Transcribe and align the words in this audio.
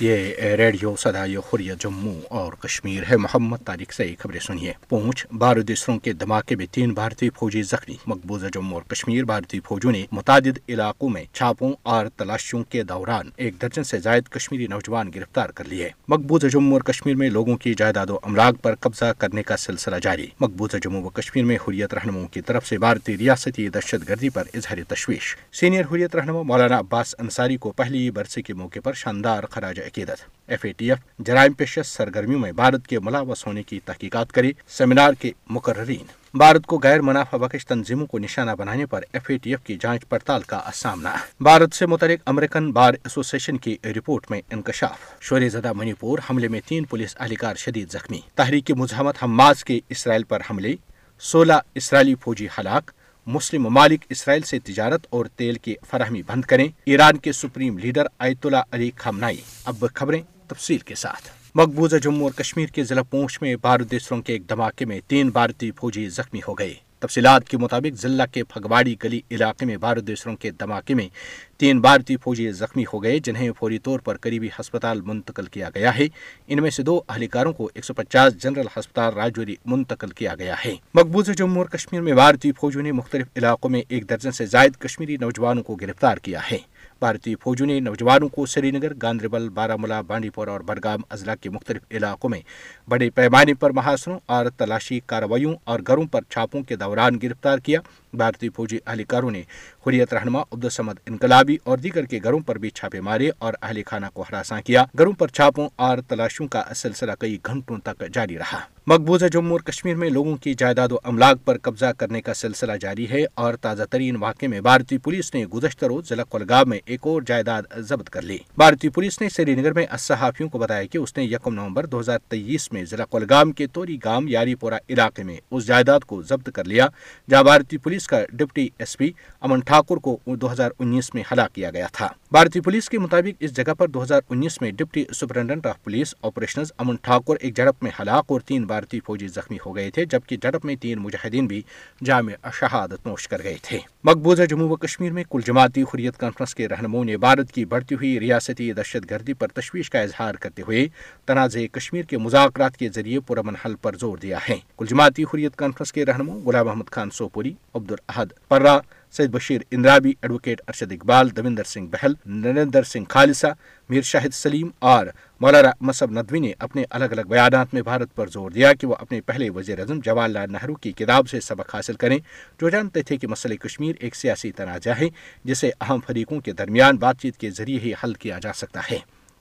یہ 0.00 0.34
ریڈیو 0.38 0.96
سدائی 0.96 1.36
خوریہ 1.36 1.72
جموں 1.78 2.20
اور 2.28 2.52
کشمیر 2.52 3.02
ہے۔ 3.10 3.16
محمد 3.16 3.56
تاریخ 3.56 3.92
سے 3.92 4.14
خبریں 4.18 4.40
سنیے۔ 4.40 4.72
پونچھ، 4.88 5.26
بھارت 5.32 5.70
اسروں 5.70 5.98
کے 5.98 6.12
دھماکے 6.12 6.56
میں 6.56 6.66
تین 6.72 6.92
بھارتی 6.92 7.30
فوجی 7.30 7.62
زخمی۔ 7.62 7.96
مقبوضہ 8.06 8.46
جموں 8.46 8.74
اور 8.74 8.82
کشمیر 8.82 9.24
بھارتی 9.24 9.60
فوجوں 9.60 9.92
نے 9.92 10.06
متعدد 10.12 10.58
علاقوں 10.68 11.08
میں 11.08 11.24
چھاپوں 11.32 11.72
اور 11.82 12.06
تلاشیوں 12.16 12.64
کے 12.64 12.82
دوران 12.82 13.30
ایک 13.36 13.62
درجن 13.62 13.84
سے 13.84 13.98
زائد 13.98 14.28
کشمیری 14.28 14.66
نوجوان 14.66 15.10
گرفتار 15.14 15.48
کر 15.48 15.64
لیے۔ 15.64 15.90
مقبوضہ 16.08 16.46
جموں 16.46 16.72
اور 16.72 16.80
کشمیر 16.80 17.16
میں 17.16 17.30
لوگوں 17.30 17.56
کی 17.56 17.74
جائیداد 17.74 18.10
و 18.10 18.18
املاک 18.22 18.62
پر 18.62 18.74
قبضہ 18.74 19.12
کرنے 19.18 19.42
کا 19.42 19.56
سلسلہ 19.56 19.96
جاری۔ 20.02 20.26
مقبوضہ 20.40 20.76
جموں 20.76 21.02
و 21.02 21.08
کشمیر 21.08 21.44
میں 21.44 21.56
حریت 21.56 21.94
رہنماؤں 21.94 22.28
کی 22.28 22.40
طرف 22.40 22.66
سے 22.66 22.78
بھارتی 22.78 23.18
ریاستی 23.18 23.68
دہشت 23.68 24.08
گردی 24.08 24.28
پر 24.28 24.42
اظہار 24.54 24.78
تشویش۔ 24.88 25.36
سینئر 25.52 25.84
حریت 25.92 26.16
رہنما 26.16 26.42
مولانا 26.42 26.78
عباس 26.78 27.14
انصاری 27.18 27.56
کو 27.56 27.72
پہلی 27.72 28.10
برسے 28.10 28.42
کے 28.42 28.54
موقع 28.54 28.78
پر 28.84 28.92
شاندار 28.92 29.42
خراج 29.54 29.80
عقیدت۔ 29.80 30.20
ایف 30.46 30.60
اے 30.64 30.72
ٹی 30.72 30.90
ایف 30.90 30.98
جرائم 31.18 31.52
پیش 31.52 31.78
سرگرمیوں 31.84 32.40
میں 32.40 32.52
بھارت 32.52 32.86
کے 32.86 33.00
ملاوس 33.00 33.46
ہونے 33.46 33.62
کی 33.62 33.80
تحقیقات 33.80 34.32
کرے 34.32 34.52
سیمینار 34.68 35.12
کے 35.12 35.30
مقررین۔ 35.46 36.06
بھارت 36.34 36.66
کو 36.66 36.80
غیر 36.82 37.00
منافع 37.00 37.36
بخش 37.36 37.66
تنظیموں 37.66 38.06
کو 38.06 38.18
نشانہ 38.18 38.50
بنانے 38.50 38.86
پر 38.86 39.02
ایف 39.12 39.22
اے 39.28 39.38
ٹی 39.38 39.50
ایف 39.50 39.60
کی 39.60 39.76
جانچ 39.80 40.08
پڑتال 40.08 40.42
کا 40.42 40.60
سامنا۔ 40.74 41.14
بھارت 41.40 41.74
سے 41.74 41.86
متعلق 41.86 42.20
امریکن 42.26 42.72
بار 42.72 42.94
ایسوسیشن 42.94 43.56
کی 43.56 43.76
رپورٹ 43.84 44.30
میں 44.30 44.40
انکشاف۔ 44.50 44.98
شوری 45.20 45.48
زدہ 45.48 45.72
منی 45.72 45.92
پور 45.92 46.18
حملے 46.30 46.48
میں 46.48 46.60
تین 46.66 46.84
پولیس 46.84 47.16
اہلکار 47.20 47.54
شدید 47.54 47.92
زخمی۔ 47.92 48.20
تحریک 48.34 48.70
مزاحمت 48.70 49.14
حماس 49.22 49.64
کے 49.64 49.80
اسرائیل 49.88 50.22
پر 50.22 50.40
حملے۔ 50.50 50.74
سولہ 51.20 51.58
اسرائیلی 51.74 52.14
فوجی 52.20 52.48
ہلاک۔ 52.58 52.90
مسلم 53.26 53.62
ممالک 53.62 54.04
اسرائیل 54.10 54.42
سے 54.42 54.58
تجارت 54.58 55.06
اور 55.10 55.26
تیل 55.26 55.54
کی 55.54 55.74
فراہمی 55.90 56.22
بند 56.26 56.42
کریں۔ 56.42 56.68
ایران 56.86 57.16
کے 57.16 57.32
سپریم 57.32 57.78
لیڈر 57.78 58.06
ایت 58.18 58.46
اللہ 58.46 58.56
علی 58.70 58.90
خامنائی۔ 58.96 59.36
اب 59.64 59.84
خبریں 59.94 60.22
تفصیل 60.48 60.78
کے 60.78 60.94
ساتھ۔ 60.94 61.28
مقبوضہ 61.54 61.96
جموں 61.96 62.22
اور 62.22 62.30
کشمیر 62.30 62.66
کے 62.66 62.84
ضلع 62.84 63.02
پونچھ 63.02 63.42
میں 63.42 63.56
بارودی 63.56 63.98
سرنگ 63.98 64.22
کے 64.22 64.32
ایک 64.32 64.48
دھماکے 64.48 64.84
میں 64.84 65.00
تین 65.06 65.28
بھارتی 65.28 65.70
فوجی 65.70 66.08
زخمی 66.08 66.40
ہو 66.48 66.54
گئے۔ 66.54 66.74
تفصیلات 67.00 67.48
کے 67.48 67.56
مطابق 67.56 68.00
ضلع 68.00 68.24
کے 68.26 68.44
پھگواڑی 68.44 68.94
گلی 69.04 69.20
علاقے 69.30 69.66
میں 69.66 69.76
بھارت 69.76 70.06
دیسروں 70.06 70.36
کے 70.36 70.50
دھماکے 70.50 70.94
میں 70.94 71.08
تین 71.56 71.80
بھارتی 71.80 72.16
فوجی 72.16 72.52
زخمی 72.52 72.84
ہو 72.92 73.02
گئے 73.02 73.18
جنہیں 73.18 73.50
فوری 73.58 73.78
طور 73.78 74.00
پر 74.00 74.16
قریبی 74.16 74.48
ہسپتال 74.60 75.00
منتقل 75.00 75.46
کیا 75.46 75.68
گیا 75.74 75.98
ہے۔ 75.98 76.06
ان 76.46 76.62
میں 76.62 76.70
سے 76.70 76.82
دو 76.82 77.02
اہلکاروں 77.08 77.52
کو 77.52 77.70
ایک 77.74 77.84
سو 77.84 77.94
پچاس 77.94 78.42
جنرل 78.42 78.66
ہسپتال 78.76 79.14
راجوری 79.14 79.56
منتقل 79.64 80.08
کیا 80.08 80.34
گیا 80.34 80.54
ہے۔ 80.64 80.74
مقبوضہ 80.94 81.32
جموں 81.32 81.56
اور 81.56 81.66
کشمیر 81.66 82.00
میں 82.00 82.12
بھارتی 82.12 82.52
فوجوں 82.52 82.82
نے 82.82 82.92
مختلف 82.92 83.26
علاقوں 83.36 83.70
میں 83.70 83.82
ایک 83.88 84.10
درجن 84.10 84.30
سے 84.30 84.46
زائد 84.46 84.76
کشمیری 84.76 85.16
نوجوانوں 85.16 85.62
کو 85.62 85.74
گرفتار 85.74 86.16
کیا 86.16 86.40
ہے۔ 86.50 86.58
بھارتی 87.00 87.34
فوجوں 87.34 87.66
نے 87.66 87.80
نوجوانوں 87.80 88.28
کو 88.28 88.46
سری 88.46 88.70
نگر 88.70 88.92
گاندربل 89.02 89.48
بارہ 89.48 89.76
ملا 89.76 90.00
بانڈی 90.00 90.30
پور 90.30 90.48
اور 90.48 90.60
بڈگام 90.60 91.00
اضلاع 91.08 91.34
کے 91.34 91.50
مختلف 91.50 91.82
علاقوں 91.90 92.30
میں 92.30 92.40
بڑے 92.88 93.10
پیمانے 93.10 93.54
پر 93.54 93.70
محاصروں 93.70 94.18
اور 94.26 94.46
تلاشی 94.56 95.00
کارروائیوں 95.06 95.54
اور 95.64 95.80
گھروں 95.86 96.06
پر 96.06 96.20
چھاپوں 96.28 96.62
کے 96.62 96.76
دوران 96.76 97.18
گرفتار 97.22 97.58
کیا۔ 97.58 97.80
بھارتی 98.14 98.48
فوجی 98.48 98.78
اہلکاروں 98.86 99.30
نے 99.30 99.42
حریت 99.86 100.14
رہنما 100.14 100.40
عبدالسمد 100.40 100.94
انقلابی 101.06 101.56
اور 101.64 101.78
دیگر 101.78 102.04
کے 102.04 102.20
گھروں 102.24 102.40
پر 102.40 102.58
بھی 102.58 102.70
چھاپے 102.70 103.00
مارے 103.00 103.30
اور 103.38 103.54
اہل 103.62 103.82
خانہ 103.86 104.06
کو 104.14 104.22
ہراساں 104.22 104.60
کیا۔ 104.60 104.84
گھروں 104.98 105.12
پر 105.12 105.28
چھاپوں 105.28 105.68
اور 105.76 105.98
تلاشیوں 106.08 106.48
کا 106.48 106.62
سلسلہ 106.76 107.12
کئی 107.18 107.38
گھنٹوں 107.46 107.78
تک 107.84 108.04
جاری 108.12 108.38
رہا۔ 108.38 108.58
مقبوضہ 108.86 109.26
جموں 109.26 109.50
اور 109.50 109.60
کشمیر 109.60 109.94
میں 109.94 110.10
لوگوں 110.10 110.36
کی 110.36 110.54
جائیداد 110.54 110.92
و 110.92 110.96
املاک 111.04 111.44
پر 111.44 111.58
قبضہ 111.58 111.92
کرنے 111.98 112.20
کا 112.20 112.34
سلسلہ 112.34 112.72
جاری 112.80 113.10
ہے 113.10 113.24
اور 113.34 113.54
تازہ 113.54 113.82
ترین 113.90 114.16
واقعے 114.16 114.48
میں 114.48 114.60
بھارتی 114.60 114.98
پولیس 114.98 115.34
نے 115.34 115.46
گزشتہ 115.46 115.86
روز 115.86 116.08
ضلع 116.08 116.22
کولگام 116.22 116.68
میں 116.68 116.78
ایک 116.84 117.00
اور 117.02 117.22
جائیداد 117.26 117.62
ضبط 117.78 118.10
کر 118.10 118.22
لی۔ 118.22 118.38
بھارتی 118.56 118.88
پولیس 118.88 119.20
نے 119.20 119.28
سری 119.28 119.54
نگر 119.54 119.72
میں 119.72 119.86
صحافیوں 119.98 120.48
کو 120.48 120.58
بتایا 120.58 120.82
کہ 120.82 120.98
اس 120.98 121.16
نے 121.16 121.24
یکم 121.24 121.54
نومبر 121.54 121.86
دو 121.86 122.00
ہزار 122.00 122.18
تیئیس 122.28 122.72
میں 122.72 122.84
ضلع 122.84 123.04
کولگام 123.04 123.52
کے 123.52 123.66
توری 123.66 123.98
گام 124.04 124.28
یاری 124.28 124.54
پورا 124.54 124.78
علاقے 124.88 125.22
میں 125.22 125.36
اس 125.50 125.66
جائیداد 125.66 126.00
کو 126.00 126.22
ضبط 126.22 126.50
کر 126.54 126.64
لیا، 126.64 126.86
جہاں 127.30 127.42
بھارتی 127.42 127.76
پولیس 127.76 128.03
کا 128.06 128.24
ڈپٹی 128.32 128.68
ایس 128.78 128.96
پی 128.98 129.10
امن 129.40 129.60
ٹھاکر 129.60 129.96
کو 129.96 130.18
دو 130.26 130.52
ہزار 130.52 130.70
انیس 130.78 131.14
میں 131.14 131.22
ہلاک 131.32 131.54
کیا 131.54 131.70
گیا 131.70 131.86
تھا۔ 131.92 132.08
بھارتی 132.32 132.60
پولیس 132.60 132.88
کے 132.88 132.98
مطابق 132.98 133.36
اس 133.40 133.56
جگہ 133.56 133.74
پر 133.78 133.88
دو 133.88 134.02
ہزار 134.02 134.20
انیس 134.30 134.60
میں 134.60 134.70
deputy 134.70 135.04
superintendent 135.14 135.66
of 135.66 135.82
police 135.84 136.14
operations 136.22 136.72
Aman 136.78 136.96
Thakur 137.02 137.34
ایک 137.40 137.56
جھڑپ 137.56 137.82
میں 137.82 137.90
ہلاک 138.00 138.24
اور 138.28 138.40
تین 138.40 138.64
بھارتی 138.64 139.00
فوجی 139.00 139.28
زخمی 139.28 139.58
ہو 139.66 139.76
گئے 139.76 139.90
تھے، 139.90 140.04
جبکہ 140.04 140.36
جھڑپ 140.36 140.64
میں 140.64 140.76
تین 140.76 140.98
مجاہدین 140.98 141.46
بھی 141.46 141.62
جامع 142.04 142.48
شہادت 142.52 143.06
نوش 143.06 143.28
کر 143.28 143.42
گئے 143.42 143.56
تھے۔ 143.62 143.78
مقبوضہ 144.04 144.42
جموں 144.42 144.68
و 144.68 144.76
کشمیر 144.76 145.12
میں 145.12 145.24
کل 145.30 145.40
جماعتی 145.46 145.82
حریت 145.82 146.16
کانفرنس 146.16 146.54
کے 146.54 146.68
رہنماؤں 146.68 147.04
نے 147.04 147.16
بھارت 147.16 147.52
کی 147.52 147.64
بڑھتی 147.64 147.94
ہوئی 147.94 148.20
ریاستی 148.20 148.72
دہشت 148.72 149.10
گردی 149.10 149.32
پر 149.32 149.48
تشویش 149.48 149.90
کا 149.90 150.00
اظہار 150.00 150.34
کرتے 150.34 150.62
ہوئے 150.62 150.86
تنازع 151.26 151.60
کشمیر 151.72 152.02
کے 152.02 152.18
مذاکرات 152.18 152.76
کے 152.76 152.88
ذریعے 152.88 153.20
پرامن 153.20 153.54
حل 153.64 153.74
پر 153.82 153.96
زور 153.96 154.18
دیا 154.18 154.38
ہے۔ 154.48 154.56
کل 154.76 154.86
جماعتی 154.86 155.24
حریت 155.24 155.56
کانفرنس 155.56 155.92
کے 155.92 156.06
رہنماؤں 156.06 156.42
غلام 156.42 156.66
محمد 156.66 156.90
خان 156.90 157.10
سوپوری 157.10 157.52
عبد 157.74 157.90
عبدالحد 157.94 158.48
پرا 158.48 158.78
سید 159.10 159.30
بشیر 159.30 159.60
اندرابی 159.70 160.12
ایڈوکیٹ 160.22 160.60
ارشد 160.68 160.92
اقبال، 160.92 161.36
دویندر 161.36 161.64
سنگھ 161.64 161.88
بہل، 161.90 162.12
نریندر 162.26 162.82
سنگھ 162.82 163.04
خالصہ، 163.08 163.46
میر 163.88 164.02
شاہد 164.02 164.34
سلیم 164.34 164.70
اور 164.78 165.06
مولانا 165.40 165.70
مصب 165.80 166.10
ندوی 166.10 166.38
نے 166.38 166.52
اپنے 166.58 166.84
الگ 166.90 167.04
الگ 167.04 167.20
بیانات 167.20 167.74
میں 167.74 167.82
بھارت 167.82 168.14
پر 168.14 168.26
زور 168.26 168.50
دیا 168.50 168.72
کہ 168.72 168.86
وہ 168.86 168.94
اپنے 168.98 169.20
پہلے 169.20 169.50
وزیر 169.50 169.80
اعظم 169.80 170.00
جواہر 170.04 170.28
لال 170.28 170.52
نہرو 170.52 170.74
کی 170.74 170.92
کتاب 170.92 171.28
سے 171.28 171.40
سبق 171.40 171.74
حاصل 171.74 171.94
کریں۔ 171.94 172.18
جو 172.60 172.68
جانتے 172.68 173.02
تھے 173.02 173.16
کہ 173.16 173.26
مسئلہ 173.26 173.54
کشمیر 173.54 173.96
ایک 174.00 174.16
سیاسی 174.16 174.52
تنازع 174.52 174.92
ہے، 174.92 175.08
جسے 175.44 175.70
اہم 175.80 176.00
فریقوں 176.06 176.40
کے 176.40 176.52
درمیان 176.52 176.96
بات 176.96 177.18
چیت 177.18 177.36
کے 177.36 177.50
ذریعے 177.50 177.78
ہی 177.78 177.92
حل 178.04 178.14
کیا 178.14 178.38
جا 178.42 178.52
سکتا 178.52 178.80
ہے۔ 178.90 178.98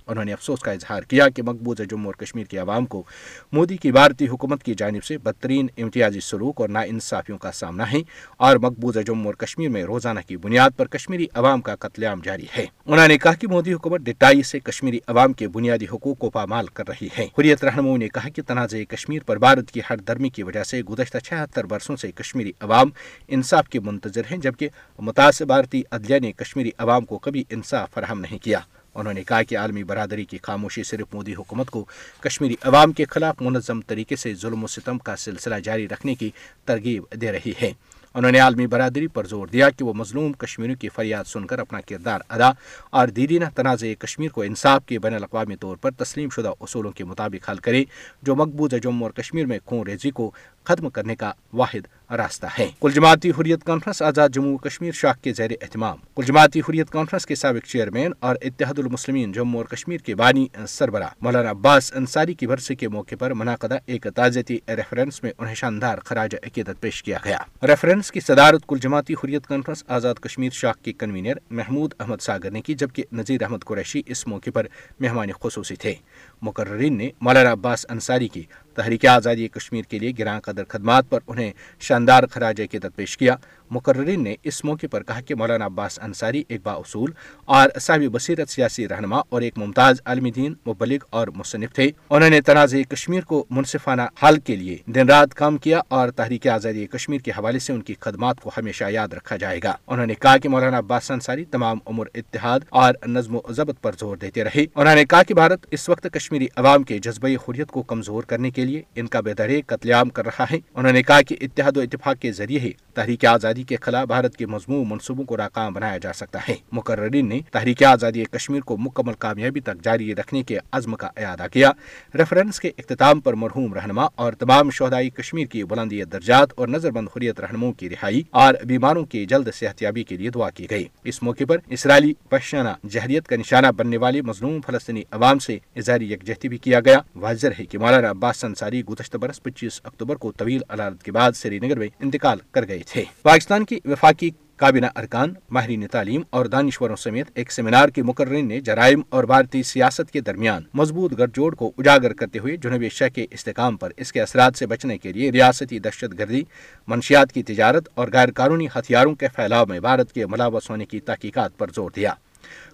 انہوں 0.08 0.26
نے 0.26 0.34
افسوس 0.34 0.60
کا 0.60 0.72
اظہار 0.72 1.02
کیا 1.02 1.30
کہ 1.30 1.44
مقبوضہ 1.44 1.84
جموں 1.84 2.06
اور 2.06 2.14
کشمیر 2.14 2.44
کے 2.44 2.58
عوام 2.58 2.86
کو 2.86 3.04
مودی 3.52 3.78
کی 3.78 3.92
بھارتی 3.92 4.28
حکومت 4.28 4.64
کی 4.64 4.74
جانب 4.78 5.04
سے 5.04 5.18
بدترین 5.18 5.68
امتیازی 5.78 6.20
سلوک 6.20 6.62
اور 6.62 6.70
ناانصافیوں 6.70 7.38
کا 7.38 7.52
سامنا 7.52 7.92
ہے 7.92 7.98
اور 8.38 8.56
مقبوضہ 8.56 9.00
جموں 9.00 9.26
اور 9.26 9.34
کشمیر 9.34 9.70
میں 9.70 9.84
روزانہ 9.84 10.20
کی 10.28 10.38
بنیاد 10.38 10.70
پر 10.78 10.88
کشمیری 10.88 11.28
عوام 11.34 11.62
کا 11.62 11.76
قتل 11.76 12.04
عام 12.04 12.20
جاری 12.24 12.46
ہے۔ 12.58 12.66
انہوں 12.86 13.08
نے 13.08 13.18
کہا 13.18 13.34
کہ 13.34 13.48
مودی 13.48 13.74
حکومت 13.74 14.02
ڈٹائی 14.02 14.44
سے 14.44 14.60
کشمیری 14.60 15.00
عوام 15.08 15.34
کے 15.34 15.48
بنیادی 15.48 15.86
حقوق 15.86 16.18
کو 16.18 16.30
پامال 16.30 16.66
کر 16.66 16.88
رہی 16.88 17.08
ہے۔ 17.18 17.24
حریت 17.24 17.64
رہنماؤں 17.64 17.98
نے 17.98 18.08
کہا 18.08 18.30
کہ 18.30 18.42
تنازع 18.48 18.84
کشمیر 18.90 19.24
پر 19.26 19.38
بھارت 19.38 19.72
کی 19.72 19.82
ہر 19.90 19.98
درمی 19.98 20.30
کی 20.30 20.44
وجہ 20.44 20.64
سے 20.64 20.82
گزشتہ 20.82 21.18
چھہتر 21.18 21.64
برسوں 21.64 21.96
سے 21.96 22.12
کشمیری 22.12 22.52
عوام 22.60 22.90
انصاف 23.28 23.70
کے 23.70 23.80
منتظر 23.80 24.22
ہیں، 24.32 24.38
جبکہ 24.38 24.70
متاثر 25.00 25.46
بھارتی 25.46 25.82
عدلیہ 25.92 26.20
نے 26.20 26.32
کشمیری 26.32 26.72
عوام 26.78 27.06
کو 27.06 27.18
کبھی 27.18 27.44
انصاف 27.50 27.94
فراہم 27.94 28.20
نہیں 28.20 28.44
کیا۔ 28.44 28.60
انہوں 28.96 29.14
نے 29.14 29.24
کہا 29.24 29.44
کہ 29.44 29.58
عالمی 29.58 29.84
برادری 29.84 30.26
کی 30.26 30.38
خاموشی 30.42 30.84
صرف 30.84 31.14
مودی 31.14 31.36
حکومت 31.36 31.70
کو، 31.70 31.86
کشمیری 32.20 32.56
عوام 32.62 32.92
کے 32.92 33.06
خلاف 33.06 33.42
منظم 33.42 33.82
طریقے 33.82 34.16
سے 34.16 34.34
ظلم 34.34 34.64
و 34.64 34.68
ستم 34.68 34.98
کا 34.98 35.16
سلسلہ 35.16 35.56
جاری 35.56 35.88
رکھنے 35.88 36.16
کی 36.16 36.30
ترغیب 36.66 37.04
دے 37.22 37.32
رہی 37.32 37.54
ہے۔ 37.62 37.72
انہوں 38.14 38.32
نے 38.32 38.40
عالمی 38.40 38.68
برادری 38.68 39.08
پر 39.08 39.28
زور 39.28 39.48
دیا 39.48 39.70
کہ 39.70 39.86
وہ 39.86 39.94
مظلوم 39.94 40.34
کشمیریوں 40.34 40.76
کی 40.82 40.90
فریاد 40.90 41.24
سن 41.24 41.46
کر 41.48 41.60
اپنا 41.60 41.82
کردار 41.82 42.20
ادا 42.30 42.52
اور 42.90 43.08
دیرینہ 43.08 43.46
تنازع 43.56 43.94
کشمیر 44.00 44.30
کو 44.30 44.42
انصاف 44.42 44.86
کے 44.86 45.00
بین 45.00 45.14
الاقوامی 45.14 45.56
طور 45.56 45.78
پر 45.78 45.92
تسلیم 45.92 46.30
شدہ 46.30 46.52
اصولوں 46.60 46.92
کے 46.92 47.04
مطابق 47.04 47.50
حل 47.50 47.58
کرے، 47.58 47.84
جو 48.22 48.36
مقبوضہ 48.36 48.76
جموں 48.76 49.04
اور 49.04 49.12
کشمیر 49.12 49.46
میں 49.46 49.60
خون 49.66 49.88
ریزی 49.88 50.12
کو 50.12 50.32
ختم 50.64 50.90
کرنے 50.90 51.16
کا 51.16 51.32
واحد 51.54 52.12
راستہ 52.12 52.46
ہے۔ 52.60 52.70
کل 52.82 52.92
جماعتی 52.92 53.30
حریت 53.30 53.64
کانفرنس، 53.64 54.02
آزاد 54.02 54.30
جموں 54.30 54.58
کشمیر 54.58 54.92
شاخ 54.92 55.18
کے 55.22 55.34
زیر 55.34 55.52
اہتمام۔ 55.62 55.98
کل 56.16 56.24
جماعتی 56.26 56.60
حریت 56.60 56.90
کانفرنس 56.90 57.26
کے 57.26 57.36
سابق 57.36 57.68
چیئرمین 57.68 58.12
اور 58.20 58.36
اتحاد 58.42 58.80
المسلمین 58.80 59.32
جموں 59.32 59.60
اور 59.60 59.66
کشمیر 59.66 59.98
کے 59.98 60.16
بانی 60.16 60.48
سربراہ۔ 60.68 61.10
مولانا 61.22 61.52
عباس 61.52 61.94
انصاری 61.96 62.34
کی 62.34 62.48
برسی 62.48 62.76
کے 62.76 62.88
موقع 62.88 63.16
پر 63.20 63.34
منعقدہ 63.34 63.78
ایک 63.86 64.08
تعزیتی 64.16 64.58
ریفرنس 64.68 65.24
میں 65.24 65.32
انہیں 65.38 65.56
شاندار 65.56 65.98
خراج 65.98 66.36
عقیدت 66.36 66.82
پیش 66.82 67.04
کیا 67.04 67.18
گیا۔ 67.26 67.38
ریفرنس 67.64 68.12
کی 68.12 68.20
صدارت 68.20 68.62
کل 68.68 68.78
جماعتی 68.82 69.14
حریت 69.14 69.48
کانفرنس، 69.48 69.84
آزاد 69.88 70.16
کشمیر 70.16 70.50
شاخ 70.50 70.76
کے 70.84 70.94
کنوینر 70.94 71.34
محمود 71.50 71.94
احمد 72.00 72.22
ساگر 72.22 72.52
نے 72.52 72.62
کی، 72.62 72.74
جبکہ 72.74 73.04
نذیر 73.12 73.44
احمد 73.44 73.64
قریشی 73.66 74.02
اس 74.06 74.28
موقع 74.28 74.50
پر 74.54 74.68
مہمان 75.00 75.30
خصوصی 75.42 75.76
تھے۔ 75.76 75.96
مقررین 76.44 76.98
نے 76.98 77.10
مولانا 77.22 77.52
عباس 77.52 77.86
انصاری 77.90 78.28
کی 78.28 78.44
تحریک 78.74 79.06
آزادی 79.06 79.48
کشمیر 79.48 79.82
کے 79.82 80.00
لیے 80.00 80.12
گراں 80.20 80.40
قدر 80.40 80.64
خدمات 80.68 81.10
پر 81.10 81.20
انہیں 81.28 81.52
شاندار 81.80 82.24
خراج 82.32 82.62
عقیدت 82.62 82.96
پیش 82.96 83.18
کیا۔ 83.18 83.36
مقررین 83.72 84.24
نے 84.24 84.36
اس 84.44 84.64
موقع 84.64 84.86
پر 84.92 85.04
کہا 85.04 85.22
کہ 85.22 85.36
مولانا 85.36 85.66
عباس 85.66 86.00
انصاری 86.02 86.44
ایک 86.48 86.62
با 86.64 86.72
اصول 86.72 87.12
اور 87.46 87.70
صاحب 87.80 88.02
بصیرت 88.12 88.50
سیاسی 88.50 88.88
رہنما 88.88 89.22
اور 89.30 89.42
ایک 89.42 89.58
ممتاز 89.58 90.02
عالمی 90.06 90.32
دین، 90.32 90.54
مبلغ 90.68 90.98
اور 91.10 91.28
مصنف 91.28 91.74
تھے۔ 91.74 91.92
انہوں 92.10 92.30
نے 92.30 92.42
تنازع 92.42 92.78
کشمیر 92.90 93.22
کو 93.22 93.46
منصفانہ 93.50 94.02
حل 94.24 94.40
کے 94.40 94.56
لیے 94.56 94.78
دن 94.86 95.10
رات 95.10 95.34
کام 95.34 95.58
کیا 95.58 95.82
اور 95.88 96.10
تحریک 96.10 96.48
آزادی 96.48 96.88
کشمیر 96.88 97.20
کے 97.20 97.32
حوالے 97.32 97.60
سے 97.60 97.74
ان 97.74 97.82
کی 97.82 97.94
خدمات 98.00 98.40
کو 98.40 98.52
ہمیشہ 98.58 98.84
یاد 98.90 99.08
رکھا 99.08 99.38
جائے 99.38 99.60
گا۔ 99.64 99.76
انہوں 99.88 100.06
نے 100.06 100.16
کہا 100.16 100.38
کہ 100.38 100.50
مولانا 100.50 100.78
عباس 100.78 101.12
انصاری 101.12 101.46
تمام 101.46 101.80
عمر 101.86 102.06
اتحاد 102.16 102.60
اور 102.70 102.94
نظم 103.08 103.36
و 103.36 103.40
ضبط 103.50 103.82
پر 103.82 103.92
زور 104.00 104.18
دیتے 104.18 104.44
رہے۔ 104.44 104.66
انہوں 104.76 104.96
نے 104.96 105.06
کہا 105.06 105.24
کہ 105.24 105.34
بھارت 105.34 105.66
اس 105.72 105.90
وقت 105.90 106.08
کشمیری 106.34 106.48
عوام 106.56 106.84
کے 106.84 106.98
جذبہ 107.00 107.28
حریت 107.28 107.68
کو 107.68 107.82
کمزور 107.82 108.24
کرنے 108.24 108.52
کے 108.52 108.66
لیے 108.66 108.82
ان 108.96 109.08
کا 109.08 109.20
بیدرے 109.20 109.62
قتل 109.62 109.92
عام 109.92 110.10
کر 110.10 110.26
رہا 110.26 110.46
ہے۔ 110.52 110.60
انہوں 110.74 110.92
نے 110.92 111.04
کہا 111.04 111.22
کہ 111.22 111.36
اتحاد 111.42 111.78
و 111.78 111.80
اتفاق 111.80 112.22
کے 112.22 112.32
ذریعے 112.32 112.72
تحریک 112.94 113.26
آزادی 113.26 113.64
کے 113.64 113.76
خلاف 113.82 114.08
بھارت 114.08 114.38
کے 114.38 114.46
مضمون 114.46 114.90
منصوبوں 114.90 115.24
کو 115.24 115.38
ناکام 115.38 115.74
بنایا 115.74 115.98
جا 115.98 116.14
سکتا 116.14 116.40
ہے۔ 116.50 116.56
مقررین 116.72 117.30
نے 117.30 117.40
تحریک 117.52 117.84
آزادی 117.84 118.24
کشمیر 118.24 118.62
کو 118.62 118.78
مکمل 118.78 119.14
کامیابی 119.14 119.60
تک 119.60 119.84
جاری 119.84 120.16
رکھنے 120.16 120.44
کے 120.44 120.58
عزم 120.72 120.96
کا 120.96 121.08
اعادہ 121.18 121.46
کیا۔ 121.54 121.72
ریفرنس 122.16 122.60
کے 122.60 122.72
اختتام 122.78 123.20
پر 123.20 123.34
مرحوم 123.34 123.74
رہنما 123.74 124.08
اور 124.16 124.34
تمام 124.34 124.70
شہدائی 124.70 125.10
کشمیر 125.10 125.46
کی 125.46 125.64
بلندی 125.64 126.04
درجات 126.04 126.50
اور 126.56 126.68
نظر 126.68 126.92
بند 126.92 127.08
حریت 127.18 127.40
رہنموں 127.40 127.74
کی 127.74 127.90
رہائی 127.90 128.22
اور 128.32 128.54
بیماروں 128.66 129.06
کی 129.06 129.26
جلد 129.26 129.48
صحت 129.54 129.82
یابی 129.82 130.04
کے 130.04 130.18
لیے 130.18 130.30
دعا 130.30 130.50
کی 130.50 130.68
گئی۔ 130.70 130.86
اس 131.04 131.24
موقع 131.24 131.44
پر 131.48 131.58
اسرائیلی 131.68 132.14
پشانہ 132.30 132.88
جہریت 132.90 133.28
کا 133.28 133.36
نشانہ 133.36 133.68
بننے 133.78 133.98
والے 133.98 134.22
مظلوم 134.22 134.62
فلسطینی 134.62 135.04
عوام 135.12 135.40
سے 135.40 135.58
اظہاری 135.76 136.14
یکجہتی 136.24 136.50
بھی 136.50 136.58
کیا 136.58 136.80
گیا۔ 136.80 137.00
واضح 137.16 137.48
ہے 137.60 137.66
کہ 137.66 137.78
مولانا 137.78 138.10
عباس 138.10 138.44
انصاری 138.44 138.86
گزشتہ 138.86 139.18
برس 139.18 139.44
پچیس 139.44 139.82
اکتوبر 139.84 140.16
کو 140.16 140.32
طویل 140.32 140.62
علالت 140.70 141.04
کے 141.04 141.12
بعد 141.12 141.32
سری 141.32 141.60
نگر 141.60 141.80
میں 141.80 141.88
انتقال 142.00 142.38
کر 142.52 142.68
گئے 142.68 142.80
تھے۔ 142.88 143.04
پاکستان 143.22 143.66
کی 143.66 143.80
وفاقی 143.86 144.30
کابینہ 144.56 144.86
ارکان، 144.96 145.34
ماہرین 145.50 145.88
تعلیم 145.88 146.22
اور 146.30 146.46
دانشوروں 146.46 146.96
سمیت 146.96 147.28
ایک 147.34 147.52
سیمینار 147.52 147.90
کے 147.90 148.04
مقررین 148.04 148.48
نے 148.48 148.60
جرائم 148.60 149.02
اور 149.10 149.24
بھارتی 149.24 149.64
سیاست 149.64 150.12
کے 150.12 150.22
درمیان 150.22 150.64
مضبوط 150.74 151.14
گٹھ 151.14 151.32
جوڑ 151.34 151.56
کو 151.56 151.72
اجاگر 151.78 152.14
کرتے 152.14 152.40
ہوئے 152.40 152.58
جنوبی 152.58 152.86
ایشیا 152.86 153.08
کے 153.08 153.26
استحکام 153.32 153.78
پر 153.78 153.92
اس 153.98 154.12
کے 154.12 154.22
اثرات 154.22 154.56
سے 154.56 154.66
بچنے 154.66 154.98
کے 154.98 155.14
لیے 155.14 155.32
ریاستی 155.32 155.80
دہشت 155.80 156.20
گردی، 156.20 156.44
منشیات 156.88 157.32
کی 157.32 157.44
تجارت 157.44 157.90
اور 157.94 158.08
غیر 158.14 158.32
قانونی 158.32 158.68
ہتھیاروں 158.76 159.16
کے 159.16 159.28
پھیلاؤ 159.36 159.66
میں 159.66 159.80
بھارت 159.80 160.14
کے 160.14 160.26
ملاوس 160.26 160.70
ہونے 160.70 160.86
کی 160.86 161.00
تحقیقات 161.00 161.58
پر 161.58 161.68
زور 161.76 161.92
دیا۔ 161.96 162.14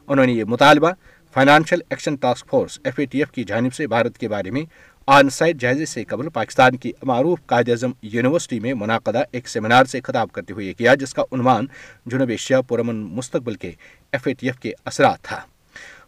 انہوں 0.07 0.25
نے 0.25 0.31
یہ 0.31 0.43
مطالبہ 0.43 0.91
financial 1.35 1.79
action 1.89 2.15
task 2.15 2.47
force 2.49 2.79
F 2.83 2.99
A 2.99 3.05
T 3.05 3.19
F 3.19 3.31
کی 3.31 3.43
جانب 3.43 3.73
سے 3.73 3.87
بھارت 3.87 4.17
کے 4.17 4.27
بارے 4.27 4.51
میں 4.51 4.63
آن 5.07 5.29
سائٹ 5.29 5.55
جائزے 5.55 5.85
سے 5.85 6.03
قبل 6.03 6.29
پاکستان 6.29 6.77
کی 6.77 6.91
معروف 7.03 7.39
قائد 7.45 7.69
اعظم 7.69 7.91
یونیورسٹی 8.01 8.59
میں 8.59 8.73
منعقدہ 8.73 9.23
ایک 9.31 9.47
سیمینار 9.49 9.85
سے 9.85 10.01
خطاب 10.03 10.31
کرتے 10.31 10.53
ہوئے 10.53 10.73
کیا 10.73 10.95
جس 10.95 11.13
کا 11.13 11.23
عنوان 11.31 11.65
جنوب 12.05 12.29
ایشیا 12.29 12.61
پرامن 12.61 13.03
مستقبل 13.15 13.55
کے 13.55 13.71
ایف 14.13 14.27
اے 14.27 14.33
ٹی 14.33 14.47
ایف 14.47 14.59
کے 14.59 14.73
اثرات 14.85 15.21
تھا۔ 15.21 15.39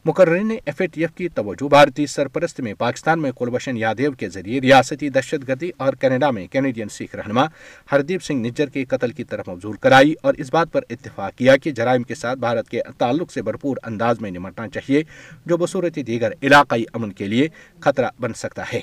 مقررین 0.06 0.48
نے 0.48 0.58
ایف 0.66 0.82
اے 0.82 0.88
ٹی 0.88 1.02
ایف 1.02 1.16
کی 1.16 1.30
توجہ 1.30 1.68
بھارتی 1.68 2.06
سرپرست 2.06 2.60
میں 2.60 2.74
پاکستان 2.74 3.22
میں 3.22 3.32
کلبھشن 3.32 3.78
یادیو 3.78 4.12
کے 4.12 4.30
ذریعے 4.30 4.62
ریاستی 4.62 5.10
دہشت 5.10 5.48
گردی 5.48 5.72
اور 5.78 5.94
کینیڈا 5.94 6.32
میں 6.32 6.48
کینیڈین 6.48 6.90
سکھ 6.90 7.16
رہنما 7.16 7.46
ہردیپ 7.92 8.24
سنگھ 8.24 8.48
نجر 8.48 8.70
کے 8.70 8.86
قتل 8.86 9.12
کی 9.12 9.24
طرف 9.24 9.50
مبزول 9.50 9.76
کرائی 9.78 10.16
اور 10.22 10.34
اس 10.34 10.50
بات 10.54 10.68
پر 10.72 10.82
اتفاق 10.90 11.38
کیا 11.38 11.58
کہ 11.58 11.72
جرائم 11.72 12.04
کے 12.04 12.16
ساتھ 12.16 12.40
بھارت 12.40 12.70
کے 12.70 12.82
تعلق 12.98 13.32
سے 13.32 13.42
بھرپور 13.42 13.78
انداز 13.84 14.22
میں 14.22 14.32
نمٹنا 14.32 14.70
چاہیے 14.70 15.04
جو 15.46 15.58
بصورت 15.58 16.00
دیگر 16.08 16.32
علاقائی 16.44 16.86
امن 16.94 17.12
کے 17.12 17.28
لیے 17.28 17.48
خطرہ 17.80 18.08
بن 18.20 18.34
سکتا 18.34 18.64
ہے۔ 18.74 18.80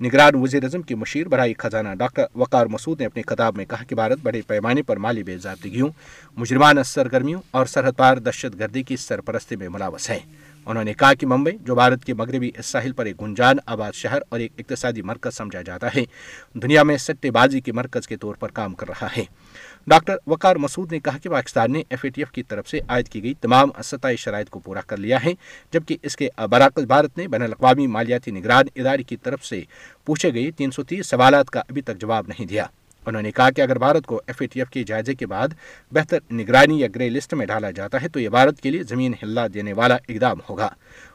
نگران 0.00 0.34
وزیر 0.34 0.64
اعظم 0.64 0.82
کی 0.82 0.94
مشیر 0.94 1.28
برائی 1.28 1.54
خزانہ 1.58 1.88
ڈاکٹر 1.98 2.24
وقار 2.34 2.66
مسعود 2.66 3.00
نے 3.00 3.06
اپنے 3.06 3.22
خطاب 3.22 3.56
میں 3.56 3.64
کہا 3.64 3.84
کہ 3.84 3.94
بھارت 3.94 4.18
بڑے 4.22 4.40
پیمانے 4.46 4.82
پر 4.82 4.96
مالی 4.96 5.22
بے 5.22 5.36
ضابطگیوں 5.38 5.88
مجرمانہ 6.36 6.80
سرگرمیوں 6.84 7.42
اور 7.50 7.66
سرحد 7.66 7.92
پار 7.96 8.16
دہشت 8.16 8.58
گردی 8.58 8.82
کی 8.82 8.96
سرپرستی 8.96 9.56
میں 9.56 9.68
ملاوس 9.68 10.10
ہے۔ 10.10 10.18
انہوں 10.70 10.84
نے 10.84 10.92
کہا 10.94 11.14
کہ 11.14 11.26
ممبئی 11.26 11.56
جو 11.66 11.74
بھارت 11.74 12.04
کے 12.04 12.14
مغربی 12.14 12.50
ساحل 12.64 12.92
پر 12.92 13.06
ایک 13.06 13.20
گنجان 13.22 13.56
آباد 13.66 13.92
شہر 13.92 14.22
اور 14.28 14.40
ایک 14.40 14.52
اقتصادی 14.58 15.02
مرکز 15.02 15.36
سمجھا 15.36 15.62
جاتا 15.62 15.88
ہے، 15.94 16.04
دنیا 16.54 16.82
میں 16.82 16.96
سٹے 16.96 17.30
بازی 17.30 17.60
کے 17.60 17.72
مرکز 17.72 18.08
کے 18.08 18.16
طور 18.16 18.34
پر 18.34 18.50
کام 18.50 18.74
کر 18.74 18.88
رہا 18.88 19.08
ہے۔ 19.16 19.24
ڈاکٹر 19.86 20.16
وقار 20.26 20.56
مسعود 20.56 20.92
نے 20.92 20.98
کہا 21.00 21.18
کہ 21.18 21.30
پاکستان 21.30 21.72
نے 21.72 21.82
ایف 21.88 22.04
اے 22.04 22.10
ٹی 22.10 22.20
ایف 22.20 22.30
کی 22.30 22.42
طرف 22.42 22.68
سے 22.68 22.80
عائد 22.88 23.08
کی 23.08 23.22
گئی 23.22 23.34
تمام 23.40 23.70
ستائی 23.84 24.16
شرائط 24.16 24.50
کو 24.50 24.58
پورا 24.58 24.80
کر 24.80 24.96
لیا 24.96 25.24
ہے، 25.24 25.32
جبکہ 25.72 25.96
اس 26.02 26.16
کے 26.16 26.28
برعکس 26.50 26.84
بھارت 26.84 27.18
نے 27.18 27.28
بین 27.28 27.42
الاقوامی 27.42 27.86
مالیاتی 27.86 28.30
نگران 28.30 28.66
ادارے 28.76 29.02
کی 29.02 29.16
طرف 29.16 29.44
سے 29.44 29.62
پوچھے 30.04 30.32
گئے 30.34 30.50
تین 30.50 30.70
سو 30.70 30.82
تیس 30.82 31.06
سوالات 31.06 31.50
کا 31.50 31.60
ابھی 31.60 31.82
تک 31.82 32.00
جواب 32.00 32.28
نہیں 32.28 32.46
دیا۔ 32.46 32.66
انہوں 33.06 33.22
نے 33.22 33.30
کہا 33.32 33.50
کہ 33.50 33.60
اگر 33.60 33.78
بھارت 33.78 34.06
کو 34.06 34.20
ایف 34.26 34.36
اے 34.40 34.46
ٹی 34.46 34.60
ایف 34.60 34.70
کے 34.70 34.82
جائزے 34.84 35.14
کے 35.14 35.26
بعد 35.26 35.48
بہتر 35.92 36.18
نگرانی 36.32 36.80
یا 36.80 36.88
گرے 36.94 37.08
لسٹ 37.08 37.34
میں 37.34 37.46
ڈالا 37.46 37.70
جاتا 37.70 38.02
ہے 38.02 38.08
تو 38.08 38.20
یہ 38.20 38.28
بھارت 38.28 38.60
کے 38.60 38.70
لیے 38.70 38.82
زمین 38.82 39.12
ہلا 39.22 39.46
دینے 39.54 39.72
والا 39.72 39.94
اقدام 40.08 40.38
ہوگا۔ 40.48 40.68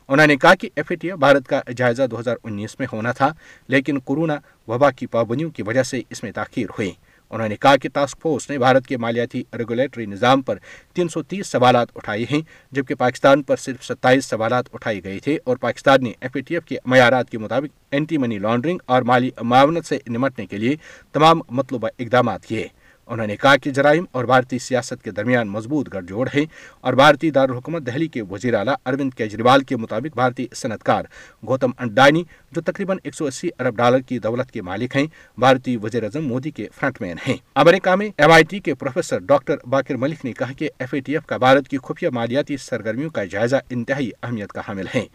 انہوں 0.07 0.27
نے 0.27 0.35
کہا 0.37 0.55
کہ 0.55 0.69
F 0.75 0.85
A 0.89 0.95
T 0.95 1.09
F 1.09 1.19
Bharat 1.19 1.47
کا 1.47 1.61
جائزہ 1.77 2.03
دو 2.11 2.19
ہزار 2.19 2.35
انیس 2.43 2.79
میں 2.79 2.87
ہونا 2.93 3.11
تھا، 3.11 3.29
لیکن 3.67 3.99
کورونا 3.99 4.37
وبا 4.67 4.91
کی 4.91 5.05
پابندیوں 5.05 5.49
کی 5.49 5.63
وجہ 5.63 5.83
سے 5.83 6.01
اس 6.09 6.23
میں 6.23 6.31
تاخیر 6.31 6.65
ہوئی۔ 6.69 6.91
انہوں 7.31 7.47
نے 7.47 7.55
کہا 7.55 7.75
کہ 7.75 7.89
ٹاسک 7.93 8.21
فورس 8.21 8.49
نے 8.49 8.57
بھارت 8.57 8.87
کے 8.87 8.97
مالیاتی 8.97 9.43
ریگولیٹری 9.57 10.05
نظام 10.05 10.41
پر 10.41 10.57
تین 10.93 11.09
سو 11.09 11.23
تیس 11.23 11.47
سوالات 11.47 11.87
اٹھائے 11.95 12.25
ہیں، 12.31 12.41
جبکہ 12.71 12.95
پاکستان 12.95 13.43
پر 13.43 13.55
صرف 13.55 13.83
ستائیس 13.85 14.25
سوالات 14.25 14.65
اٹھائے 14.73 15.03
گئے 15.03 15.19
تھے 15.19 15.37
اور 15.43 15.57
پاکستان 15.57 16.03
نے 16.03 16.11
ایف 16.19 16.35
اے 16.35 16.41
ٹی 16.41 16.53
ایف 16.53 16.65
کے 16.65 16.77
معیارات 16.85 17.29
کے 17.29 17.37
مطابق 17.37 17.77
اینٹی 17.91 18.17
منی 18.17 18.39
لانڈرنگ 18.39 18.79
اور 18.85 19.01
مالی 19.01 19.29
معاونت 19.41 19.85
سے 19.85 19.99
نمٹنے 20.07 20.45
کے 20.45 20.57
لیے 20.57 20.75
تمام 21.13 21.41
مطلوبہ 21.49 21.89
اقدامات 21.99 22.45
کیے۔ 22.45 22.67
انہوں 23.09 23.27
نے 23.27 23.35
کہا 23.37 23.55
کہ 23.55 23.71
جرائم 23.71 24.05
اور 24.11 24.25
بھارتی 24.25 24.59
سیاست 24.59 25.03
کے 25.03 25.11
درمیان 25.11 25.47
مضبوط 25.47 25.93
گڑھ 25.93 26.05
جوڑ 26.05 26.27
ہے 26.35 26.43
اور 26.81 26.93
بھارتی 26.93 27.29
دارالحکومت 27.31 27.85
دہلی 27.87 28.07
کے 28.07 28.21
وزیر 28.21 28.53
اعلیٰ 28.53 28.73
اروند 28.85 29.13
کیجریوال 29.13 29.63
کے 29.63 29.75
مطابق 29.75 30.15
بھارتی 30.15 30.45
صنعت 30.55 30.83
کار 30.83 31.03
گوتم 31.47 31.71
انڈانی 31.77 32.23
جو 32.55 32.61
تقریباً 32.61 32.97
ایک 33.03 33.15
سو 33.15 33.25
اسی 33.25 33.49
ارب 33.59 33.75
ڈالر 33.75 33.99
کی 33.99 34.19
دولت 34.19 34.51
کے 34.51 34.61
مالک 34.61 34.95
ہیں، 34.95 35.05
بھارتی 35.37 35.77
وزیر 35.77 36.03
اعظم 36.03 36.27
مودی 36.27 36.51
کے 36.51 36.67
فرنٹ 36.79 37.01
مین 37.01 37.17
ہیں۔ 37.27 37.37
امریکہ 37.55 37.95
میں 37.95 38.09
ایم 38.17 38.31
آئی 38.31 38.43
ٹی 38.43 38.59
کے 38.59 38.73
پروفیسر 38.73 39.19
ڈاکٹر 39.19 39.55
باقر 39.65 39.95
ملک 39.95 40.25
نے 40.25 40.33
کہا 40.33 40.53
کہ 40.57 40.69
ایف 40.79 40.93
اے 40.93 40.99
ٹی 40.99 41.13
ایف 41.13 41.25
کا 41.25 41.37
بھارت 41.37 41.67
کی 41.67 41.77
خفیہ 41.83 42.09
مالیاتی 42.09 42.57
سرگرمیوں 42.57 43.09
کا 43.09 43.23
جائزہ 43.23 43.55
انتہائی 43.69 44.11
اہمیت 44.23 44.49
کا 44.49 44.61
حامل 44.67 44.85
ہے۔ 44.95 45.05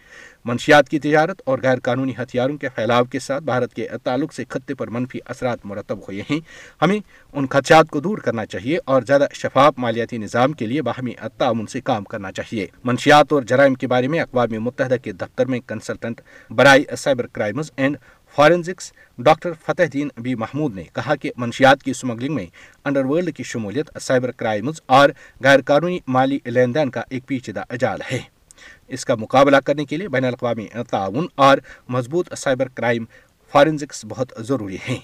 منشیات 0.45 0.89
کی 0.89 0.99
تجارت 0.99 1.43
اور 1.45 1.59
غیر 1.63 1.79
قانونی 1.83 2.13
ہتھیاروں 2.23 2.57
کے 2.59 2.69
پھیلاؤ 2.69 3.05
کے 3.05 3.19
ساتھ 3.19 3.45
بھارت 3.45 3.75
کے 3.75 3.89
تعلق 4.05 4.33
سے 4.33 4.45
خطے 4.49 4.75
پر 4.75 4.89
منفی 4.89 5.19
اثرات 5.27 5.59
مرتب 5.65 5.99
ہوئے 5.99 6.23
ہیں۔ 6.31 6.41
ہمیں 6.83 6.99
ان 7.33 7.47
خدشات 7.47 7.91
کو 7.91 8.01
دور 8.01 8.19
کرنا 8.19 8.47
چاہیے 8.47 8.79
اور 8.85 9.03
زیادہ 9.07 9.27
شفاف 9.33 9.75
مالیاتی 9.79 10.19
نظام 10.19 10.53
کے 10.53 10.67
لیے 10.67 10.83
باہمی 10.83 11.13
تعاون 11.39 11.67
سے 11.67 11.81
کام 11.81 12.05
کرنا 12.05 12.33
چاہیے۔ 12.33 12.67
منشیات 12.85 13.33
اور 13.33 13.43
جرائم 13.43 13.75
کے 13.75 13.87
بارے 13.87 14.09
میں 14.09 14.21
اقوام 14.21 14.61
متحدہ 14.61 14.97
کے 15.03 15.13
دفتر 15.13 15.47
میں 15.47 15.61
کنسلٹنٹ 15.67 16.21
برائے 16.51 16.97
cyber 16.99 17.27
crimes 17.33 17.71
and 17.77 17.97
forensics 18.37 18.93
doctor 19.19 19.53
Fateh 19.67 19.83
Din 19.93 20.09
be 20.17 20.35
Mahmood 20.35 20.75
نے 20.75 20.85
کہا 20.93 21.15
کہ 21.15 21.31
منشیات 21.37 21.83
کی 21.83 21.91
اسمگلنگ 21.91 22.35
میں 22.35 22.47
انڈر 22.85 23.05
ورلڈ 23.05 23.37
کی 23.37 23.43
شمولیت، 23.43 23.91
سائبر 24.01 24.31
کرائمز 24.31 24.81
اور 24.87 25.11
غیر 25.45 25.61
قانونی 25.67 25.99
مالی 26.07 26.39
لین 26.45 26.75
دین 26.75 26.91
کا 26.91 27.03
ایک 27.11 27.27
پیچیدہ 27.27 27.63
اجال 27.69 27.99
ہے۔ 28.13 28.21
اس 28.89 29.05
کا 29.05 29.15
مقابلہ 29.15 29.57
کرنے 29.57 29.85
کے 29.85 29.97
لیے 29.97 30.09
بین 30.09 30.25
الاقوامی 30.25 30.67
تعاون 30.91 31.27
اور 31.35 31.59
مضبوط 31.89 32.35
سائبر 32.35 32.69
کرائم 32.69 33.05
فارنزکس 33.53 34.05
بہت 34.05 34.33
ضروری 34.39 34.77
ہیں۔ 34.89 34.99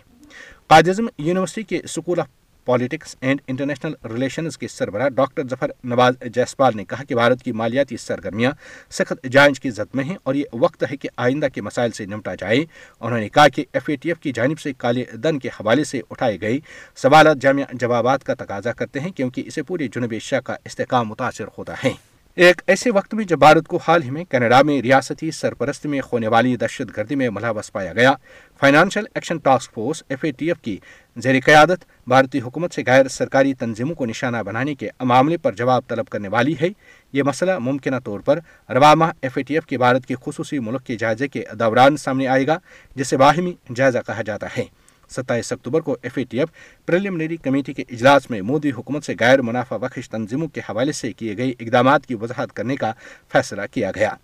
قائد 0.66 0.88
اعظم 0.88 1.06
یونیورسٹی 1.18 1.62
کے 1.62 1.80
school 1.84 2.20
of 2.20 2.26
politics 2.66 3.16
and 3.20 3.40
international 3.46 3.92
relations 4.04 4.58
کے 4.58 4.68
سربراہ 4.68 5.08
ڈاکٹر 5.08 5.42
ظفر 5.50 5.70
نواز 5.84 6.14
جیسپال 6.34 6.76
نے 6.76 6.84
کہا 6.84 7.04
کہ 7.04 7.14
بھارت 7.14 7.42
کی 7.42 7.52
مالیاتی 7.52 7.96
سرگرمیاں 7.96 8.52
سخت 8.90 9.26
جانچ 9.32 9.60
کی 9.60 9.70
زد 9.70 9.94
میں 9.94 10.04
ہیں 10.04 10.16
اور 10.22 10.34
یہ 10.34 10.44
وقت 10.52 10.84
ہے 10.90 10.96
کہ 10.96 11.08
آئندہ 11.16 11.46
کے 11.54 11.60
مسائل 11.60 11.90
سے 11.90 12.06
نمٹا 12.06 12.34
جائے۔ 12.34 12.64
انہوں 13.00 13.20
نے 13.20 13.28
کہا 13.28 13.48
کہ 13.48 13.64
ایف 13.72 13.88
اے 13.88 13.96
ٹی 13.96 14.08
ایف 14.08 14.20
کی 14.20 14.32
جانب 14.32 14.60
سے 14.60 14.72
کالے 14.72 15.04
دن 15.14 15.38
کے 15.38 15.48
حوالے 15.48 15.84
سے 15.84 16.00
اٹھائے 16.10 16.40
گئے 16.40 16.58
سوالات 16.96 17.36
جامع 17.40 17.62
جوابات 17.72 18.24
کا 18.24 18.34
تقاضا 18.34 18.72
کرتے 18.72 19.00
ہیں 19.00 19.10
کیونکہ 19.10 19.42
اسے 19.46 19.62
پورے 19.62 19.88
جنوب 19.88 20.12
ایشیا 20.12 20.40
کا 20.40 20.56
استحکام 20.64 21.08
متاثر 21.08 21.44
ہوتا 21.58 21.74
ہے۔ 21.84 22.15
ایک 22.36 22.60
ایسے 22.66 22.90
وقت 22.90 23.14
میں 23.14 23.24
جب 23.24 23.38
بھارت 23.38 23.66
کو 23.66 23.78
حال 23.86 24.02
ہی 24.02 24.10
میں 24.10 24.24
کینیڈا 24.24 24.60
میں 24.62 24.80
ریاستی 24.82 25.30
سرپرست 25.30 25.86
میں 25.86 26.00
ہونے 26.12 26.28
والی 26.28 26.54
دہشت 26.56 26.96
گردی 26.96 27.14
میں 27.14 27.28
ملوث 27.30 27.70
پایا 27.72 27.92
گیا، 27.92 28.12
financial 28.60 29.04
action 29.14 29.38
task 29.38 29.74
force 29.74 30.02
F 30.08 30.24
A 30.24 30.30
T 30.30 30.48
F 30.48 30.60
کی 30.62 30.76
زیر 31.16 31.34
قیادت 31.44 31.84
بھارتی 32.06 32.40
حکومت 32.40 32.74
سے 32.74 32.82
غیر 32.86 33.08
سرکاری 33.08 33.54
تنظیموں 33.54 33.94
کو 33.94 34.06
نشانہ 34.06 34.42
بنانے 34.46 34.74
کے 34.74 34.88
معاملے 35.00 35.36
پر 35.36 35.52
جواب 35.52 35.88
طلب 35.88 36.08
کرنے 36.08 36.28
والی 36.28 36.54
ہے، 36.60 36.68
یہ 37.12 37.22
مسئلہ 37.22 37.58
ممکنہ 37.58 37.96
طور 38.04 38.20
پر 38.20 38.38
رواں 38.68 38.94
ماہ 38.96 39.12
ایف 39.20 39.36
اے 39.36 39.42
ٹی 39.42 39.54
ایف 39.54 39.66
کی 39.66 39.78
بھارت 39.78 40.06
کے 40.06 40.14
خصوصی 40.24 40.58
ملک 40.58 40.84
کے 40.86 40.96
جائزے 40.96 41.28
کے 41.28 41.44
دوران 41.58 41.96
سامنے 41.96 42.26
آئے 42.26 42.46
گا، 42.46 42.58
جسے 42.96 43.16
باہمی 43.16 43.54
جائزہ 43.74 43.98
کہا 44.06 44.22
جاتا 44.22 44.46
ہے۔ 44.58 44.64
ستائیس 45.10 45.52
اکتوبر 45.52 45.80
کو 45.80 45.96
F 46.02 46.18
A 46.18 46.24
T 46.24 46.38
F 46.38 46.48
preliminary 46.86 47.36
committee 47.36 47.72
کے 47.72 47.84
اجلاس 47.90 48.30
میں 48.30 48.40
مودی 48.42 48.70
حکومت 48.70 49.04
سے 49.04 49.14
غیر 49.20 49.42
منافع 49.42 49.76
بخش 49.76 50.10
تنظیموں 50.10 50.48
کے 50.48 50.60
حوالے 50.60 50.92
سے 50.92 51.12
کیے 51.12 51.36
گئے 51.36 51.50
اقدامات 51.50 52.06
کی 52.06 52.14
وضاحت 52.14 52.52
کرنے 52.52 52.76
کا 52.76 52.92
فیصلہ 53.32 53.62
کیا 53.70 53.90
گیا۔ 53.90 54.14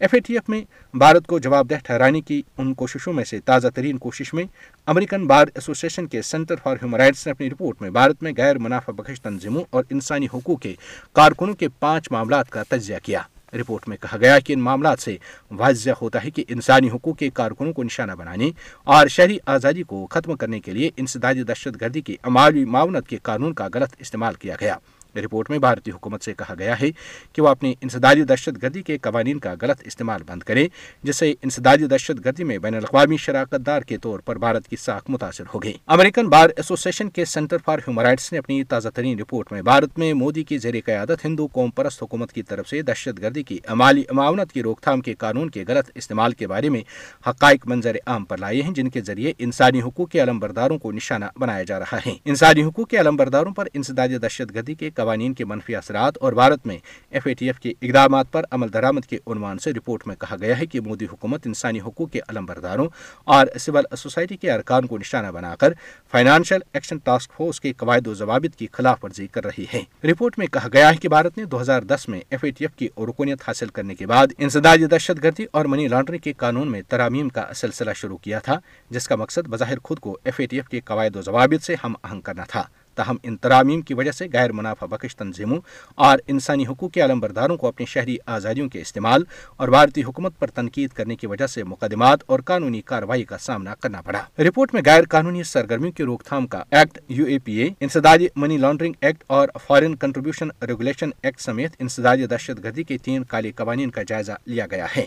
ایف 0.00 0.14
اے 0.14 0.20
ٹی 0.20 0.34
ایف 0.34 0.48
میں 0.48 0.62
بھارت 0.94 1.26
کو 1.26 1.38
جواب 1.38 1.70
دہ 1.70 1.74
ٹھہرانے 1.84 2.20
کی 2.20 2.42
ان 2.58 2.74
کوششوں 2.74 3.12
میں 3.12 3.24
سے 3.24 3.40
تازہ 3.40 3.68
ترین 3.74 3.98
کوشش 3.98 4.34
میں 4.34 4.44
امریکن 4.86 5.26
بار 5.26 5.46
ایسوسیشن 5.54 6.06
کے 6.06 6.22
سینٹر 6.22 6.56
فار 6.62 6.76
ہیومن 6.76 7.00
رائٹس 7.00 7.26
نے 7.26 7.30
اپنی 7.30 7.50
رپورٹ 7.50 7.82
میں 7.82 7.90
بھارت 7.90 8.22
میں 8.22 8.32
غیر 8.36 8.58
منافع 8.58 8.92
بخش 8.92 9.20
تنظیموں 9.20 9.62
اور 9.70 9.84
انسانی 9.90 10.26
حقوق 10.34 10.60
کے 10.60 10.74
کارکنوں 11.12 11.54
کے 11.54 11.68
پانچ 11.68 12.10
معاملات 12.10 12.50
کا 12.50 12.62
تجزیہ 12.68 12.96
کیا۔ 13.02 13.22
رپورٹ 13.60 13.88
میں 13.88 13.96
کہا 14.00 14.16
گیا 14.20 14.38
کہ 14.38 14.52
ان 14.52 14.60
معاملات 14.60 15.00
سے 15.00 15.16
واضح 15.50 15.90
ہوتا 16.00 16.24
ہے 16.24 16.30
کہ 16.30 16.44
انسانی 16.48 16.90
حقوق 16.90 17.18
کے 17.18 17.30
کارکنوں 17.30 17.72
کو 17.72 17.82
نشانہ 17.82 18.12
بنانے 18.12 18.50
اور 18.84 19.06
شہری 19.06 19.38
آزادی 19.46 19.82
کو 19.82 20.06
ختم 20.10 20.36
کرنے 20.36 20.60
کے 20.60 20.72
لیے 20.72 20.90
انسدادی 20.96 21.42
دہشت 21.42 21.80
گردی 21.80 22.00
کی 22.00 22.16
عمالی 22.22 22.64
معاونت 22.64 23.08
کے 23.08 23.16
قانون 23.22 23.54
کا 23.54 23.68
غلط 23.74 23.94
استعمال 23.98 24.34
کیا 24.34 24.56
گیا۔ 24.60 24.76
رپورٹ 25.20 25.50
میں 25.50 25.58
بھارتی 25.58 25.90
حکومت 25.90 26.22
سے 26.22 26.34
کہا 26.34 26.54
گیا 26.58 26.80
ہے 26.80 26.90
کہ 27.32 27.42
وہ 27.42 27.48
اپنی 27.48 27.74
انسدادی 27.80 28.22
دہشت 28.22 28.62
گردی 28.62 28.82
کے 28.82 28.98
قوانین 28.98 29.38
کا 29.38 29.54
غلط 29.62 29.82
استعمال 29.84 30.22
بند 30.26 30.42
کرے 30.42 30.68
جس 31.02 31.16
سے 31.16 31.30
انسدادی 31.30 31.86
دہشت 31.86 32.24
گردی 32.24 32.44
میں 32.44 32.58
بین 32.58 32.74
الاقوامی 32.74 33.16
شراکت 33.16 33.66
دار 33.66 33.82
کے 33.82 33.96
طور 33.96 34.18
پر 34.18 34.38
بھارت 34.38 34.68
کی 34.68 34.76
ساکھ 34.76 35.10
متاثر 35.10 35.44
ہو 35.54 35.62
گئی۔ 35.62 35.72
امریکن 35.86 36.28
بار 36.28 36.50
ایسوسیشن 36.56 37.10
کے 37.10 37.24
سینٹر 37.24 37.56
فار 37.64 37.78
ہیومن 37.78 38.02
رائٹس 38.02 38.32
نے 38.32 38.38
اپنی 38.38 38.64
تازہ 38.64 38.88
ترین 38.88 39.18
رپورٹ 39.18 39.52
میں 39.52 39.62
بھارت 39.62 39.98
میں 39.98 40.14
مودی 40.14 40.44
کی 40.44 40.58
زیر 40.58 40.74
قیادت 40.84 41.24
ہندو 41.24 41.48
قوم 41.52 41.70
پرست 41.70 42.02
حکومت 42.02 42.32
کی 42.32 42.42
طرف 42.42 42.68
سے 42.68 42.82
دہشت 42.82 43.22
گردی 43.22 43.42
کی 43.42 43.58
مالی 43.74 44.02
معاونت 44.10 44.52
کی 44.52 44.62
روک 44.62 44.80
تھام 44.80 45.00
کے 45.00 45.14
قانون 45.14 45.50
کے 45.50 45.64
غلط 45.68 45.90
استعمال 45.94 46.32
کے 46.32 46.46
بارے 46.46 46.68
میں 46.68 46.80
حقائق 47.26 47.66
منظر 47.66 47.96
عام 48.06 48.24
پر 48.24 48.38
لائے 48.38 48.62
ہیں، 48.62 48.70
جن 48.70 48.90
کے 48.90 49.00
ذریعے 49.00 49.32
انسانی 49.38 49.80
حقوق 49.80 50.10
کے 50.10 50.22
علم 50.22 50.38
برداروں 50.38 50.78
کو 50.78 50.92
نشانہ 50.92 51.24
بنایا 51.36 51.62
جا 51.62 51.78
رہا 51.78 51.98
ہے۔ 52.06 52.14
انسانی 52.24 52.62
حقوق 52.62 52.88
کے 52.88 53.00
علم 53.00 53.16
برداروں 53.16 53.52
پر 53.52 53.68
انسدادی 53.74 54.18
دہشت 54.18 54.54
گردی 54.54 54.74
کے 54.74 54.90
قوانین 55.02 55.34
کے 55.34 55.44
منفی 55.44 55.76
اثرات 55.76 56.18
اور 56.20 56.32
بھارت 56.32 56.66
میں 56.66 56.78
ایف 57.10 57.26
اے 57.26 57.34
ٹی 57.34 57.46
ایف 57.46 57.60
کے 57.60 57.72
اقدامات 57.82 58.32
پر 58.32 58.44
عمل 58.50 58.72
درآمد 58.72 59.06
کے 59.06 59.18
عنوان 59.26 59.58
سے 59.58 59.72
رپورٹ 59.72 60.06
میں 60.06 60.16
کہا 60.16 60.36
گیا 60.40 60.58
ہے 60.58 60.66
کہ 60.66 60.80
مودی 60.80 61.06
حکومت 61.12 61.46
انسانی 61.46 61.80
حقوق 61.80 62.10
کے 62.10 62.20
علم 62.28 62.46
برداروں 62.46 62.86
اور 63.24 63.46
سول 63.60 63.84
سوسائٹی 63.98 64.36
کے 64.36 64.52
ارکان 64.52 64.86
کو 64.86 64.98
نشانہ 64.98 65.30
بنا 65.32 65.54
کر 65.56 65.72
فائنانشل 66.10 66.58
ایکشن 66.72 66.98
ٹاسک 66.98 67.32
فورس 67.36 67.60
کے 67.60 67.72
قواعد 67.72 68.06
و 68.06 68.14
ضوابط 68.14 68.56
کی 68.56 68.66
خلاف 68.72 69.04
ورزی 69.04 69.26
کر 69.26 69.44
رہی 69.44 69.64
ہے۔ 69.74 69.82
رپورٹ 70.04 70.38
میں 70.38 70.46
کہا 70.46 70.68
گیا 70.72 70.90
ہے 70.90 70.96
کہ 70.96 71.08
بھارت 71.08 71.38
نے 71.38 71.44
دو 71.44 71.60
ہزار 71.60 71.82
دس 71.82 72.08
میں 72.08 72.20
ایف 72.30 72.44
اے 72.44 72.50
ٹی 72.50 72.64
ایف 72.64 72.76
کی 72.76 72.88
رکونیت 73.08 73.42
حاصل 73.46 73.68
کرنے 73.68 73.94
کے 73.94 74.06
بعد 74.06 74.26
انسدادی 74.38 74.86
دہشت 74.86 75.22
گردی 75.22 75.46
اور 75.50 75.64
منی 75.64 75.88
لانڈرنگ 75.88 76.18
کے 76.18 76.32
قانون 76.32 76.70
میں 76.70 76.82
ترامیم 76.88 77.28
کا 77.28 77.44
سلسلہ 77.54 77.90
شروع 77.96 78.16
کیا 78.16 78.38
تھا، 78.38 78.58
جس 78.90 79.08
کا 79.08 79.16
مقصد 79.16 79.48
بظاہر 79.48 79.78
خود 79.84 79.98
کو 79.98 80.18
ایف 80.24 80.40
اے 80.40 80.46
ٹی 80.46 80.56
ایف 80.56 80.68
کے 80.68 80.80
قواعد 80.80 81.16
و 81.16 81.22
ضوابط 81.22 81.64
سے 81.64 81.74
ہم 81.84 81.94
آہنگ 82.02 82.20
کرنا 82.20 82.44
تھا۔ 82.44 82.62
تاہم 82.94 83.16
ان 83.22 83.36
ترامیم 83.36 83.80
کی 83.80 83.94
وجہ 83.94 84.10
سے 84.10 84.26
غیر 84.32 84.52
منافع 84.52 84.86
بخش 84.86 85.16
تنظیموں 85.16 85.58
اور 85.94 86.18
انسانی 86.26 86.66
حقوق 86.66 86.92
کے 86.92 87.00
علم 87.00 87.20
برداروں 87.20 87.56
کو 87.56 87.68
اپنی 87.68 87.86
شہری 87.86 88.16
آزادیوں 88.26 88.68
کے 88.68 88.80
استعمال 88.80 89.24
اور 89.56 89.68
بھارتی 89.68 90.02
حکومت 90.02 90.38
پر 90.38 90.46
تنقید 90.46 90.90
کرنے 90.90 91.16
کی 91.16 91.26
وجہ 91.26 91.46
سے 91.46 91.64
مقدمات 91.64 92.20
اور 92.26 92.40
قانونی 92.40 92.80
کارروائی 92.80 93.24
کا 93.24 93.38
سامنا 93.38 93.74
کرنا 93.74 94.00
پڑا۔ 94.00 94.22
رپورٹ 94.42 94.74
میں 94.74 94.82
غیر 94.86 95.04
قانونی 95.08 95.42
سرگرمیوں 95.42 95.92
کی 95.92 96.02
روک 96.02 96.24
تھام 96.24 96.46
کا 96.46 96.62
act 96.70 96.98
U 97.08 97.24
A 97.24 97.38
P 97.38 97.52
A, 97.52 97.68
انسدادی 97.80 98.26
money 98.36 98.56
laundering 98.56 98.92
act 99.00 99.24
اور 99.26 99.48
فارن 99.66 99.96
کنٹریبیوشن 99.96 100.48
ریگولیشن 100.68 101.10
ایکٹ 101.22 101.40
سمیت 101.40 101.72
انسدادی 101.78 102.26
دہشت 102.26 102.64
گردی 102.64 102.82
کے 102.82 102.98
تین 102.98 103.24
کالے 103.24 103.52
قوانین 103.52 103.90
کا 103.90 104.02
جائزہ 104.02 104.32
لیا 104.46 104.66
گیا 104.70 104.86
ہے۔ 104.96 105.06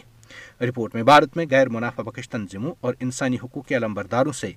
رپورٹ 0.62 0.96
میں 0.96 1.04
بھارت 1.04 1.38
میں 1.38 1.46
غیر 1.52 1.70
منافع 1.70 2.04
بخش 2.04 2.30
تنظیموں 2.30 2.74
اور 2.82 2.94
انسانی 3.00 3.38
حقوق 3.44 3.68
کے 3.68 3.76
علم 3.76 3.94
برداروں 3.94 4.32
سے 4.32 4.52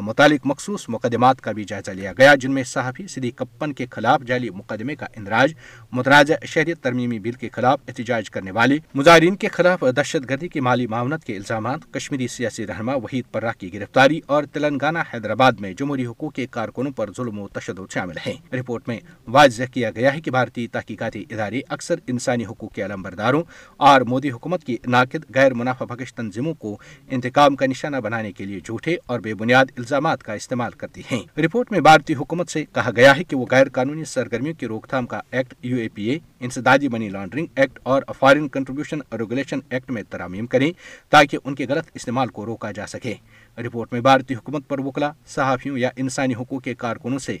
متعلق 0.00 0.46
مخصوص 0.46 0.88
مقدمات 0.88 1.40
کا 1.40 1.52
بھی 1.52 1.64
جائزہ 1.64 1.90
لیا 1.90 2.12
گیا، 2.18 2.34
جن 2.34 2.52
میں 2.52 2.64
صحافی 2.64 3.06
سدی 3.06 3.30
کپن 3.30 3.72
کے 3.72 3.86
خلاف 3.90 4.22
جعلی 4.26 4.50
مقدمے 4.50 4.96
کا 4.96 5.06
اندراج 5.16 5.54
متنازع 5.92 6.34
شہریت 6.44 6.82
ترمیمی 6.82 7.18
بل 7.18 7.32
کے 7.32 7.48
خلاف 7.52 7.80
احتجاج 7.88 8.30
کرنے 8.30 8.50
والے 8.50 8.78
مظاہرین 8.94 9.36
کے 9.36 9.48
خلاف 9.48 9.84
دہشت 9.96 10.28
گردی 10.30 10.48
کی 10.48 10.60
مالی 10.60 10.86
معاونت 10.86 11.24
کے 11.24 11.36
الزامات، 11.36 11.92
کشمیری 11.92 12.28
سیاسی 12.28 12.66
رہنما 12.66 12.94
وحید 12.94 13.24
پرہ 13.32 13.50
کی 13.58 13.72
گرفتاری 13.74 14.20
اور 14.26 14.44
تلنگانہ 14.52 14.98
حیدرآباد 15.12 15.52
میں 15.60 15.72
جمہوری 15.72 16.06
حقوق 16.06 16.34
کے 16.34 16.46
کارکنوں 16.50 16.92
پر 16.92 17.10
ظلم 17.16 17.38
و 17.38 17.48
تشدد 17.48 17.92
شامل 17.92 18.16
ہیں۔ 18.26 18.34
رپورٹ 18.52 18.88
میں 18.88 18.98
واضح 19.28 19.62
کیا 19.72 19.90
گیا 19.90 20.14
ہے 20.14 20.20
کہ 20.20 20.30
بھارتی 20.30 20.66
تحقیقاتی 20.68 21.24
ادارے 21.30 21.60
اکثر 21.68 21.94
انسانی 22.06 22.44
حقوق 22.44 22.72
کے 22.74 22.84
علم 22.84 23.02
برداروں 23.02 23.42
اور 23.80 24.00
مودی 24.00 24.30
حکومت 24.30 24.64
کی 24.64 24.76
ناقد 25.14 25.34
غیر 25.34 25.54
منافع 25.54 25.84
بخش 25.84 26.12
تنظیموں 26.14 26.54
کو 26.54 26.76
انتقام 27.10 27.56
کا 27.56 27.66
نشانہ 27.66 27.96
بنانے 27.96 28.32
کے 28.32 28.44
لیے 28.44 28.60
جھوٹے 28.60 28.96
اور 29.06 29.20
بے 29.20 29.34
بنیاد 29.34 29.66
الزامات 29.76 30.22
کا 30.22 30.32
استعمال 30.32 30.70
کرتی 30.70 31.02
ہیں۔ 31.10 31.20
رپورٹ 31.38 31.72
میں 31.72 31.80
بھارتی 31.80 32.14
حکومت 32.14 32.48
سے 32.50 32.64
کہا 32.72 32.90
گیا 32.96 33.16
ہے 33.16 33.24
کہ 33.24 33.36
وہ 33.36 33.46
غیر 33.50 33.68
قانونی 33.68 34.04
سرگرمیوں 34.04 34.54
کی 34.60 34.66
روک 34.66 34.88
تھام 34.88 35.06
کا 35.06 35.20
act 35.30 35.54
U 35.62 35.76
A 35.76 35.88
P 35.94 36.04
A, 36.04 36.18
انسدادی 36.40 36.88
money 36.88 37.08
laundering 37.08 37.46
act 37.56 37.78
اور 37.82 38.02
فارن 38.18 38.48
کنٹریبیوشن 38.48 38.98
ریگولیشن 39.12 39.58
ایکٹ 39.70 39.90
میں 39.90 40.02
ترامیم 40.10 40.46
کریں 40.46 40.70
تاکہ 41.10 41.38
ان 41.44 41.54
کے 41.54 41.66
غلط 41.68 41.90
استعمال 41.94 42.28
کو 42.28 42.46
روکا 42.46 42.70
جا 42.72 42.86
سکے۔ 42.86 43.14
رپورٹ 43.58 43.92
میں 43.92 44.00
بھارتی 44.00 44.34
حکومت 44.34 44.68
پر 44.68 44.78
وکلا 44.78 45.10
صحافیوں 45.26 45.78
یا 45.78 45.90
انسانی 45.96 46.34
حقوق 46.34 46.62
کے 46.62 46.74
کارکنوں 46.74 47.18
سے 47.18 47.36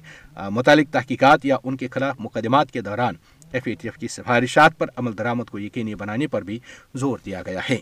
متعلق 0.50 0.92
تحقیقات 0.92 1.44
یا 1.44 1.56
ان 1.64 1.76
کے 1.76 1.88
خلاف 1.88 2.16
مقدمات 2.18 2.70
کے 2.70 2.80
دوران 2.80 3.14
ایف 3.54 3.62
اے 3.66 3.74
ٹی 3.74 3.88
ایف 3.88 3.98
کی 3.98 4.08
سفارشات 4.08 4.78
پر 4.78 4.86
عمل 4.96 5.18
درآمد 5.18 5.50
کو 5.50 5.58
یقینی 5.58 5.94
بنانے 5.94 6.26
پر 6.26 6.42
بھی 6.42 6.58
زور 6.94 7.18
دیا 7.26 7.42
گیا 7.42 7.60
ہے۔ 7.70 7.76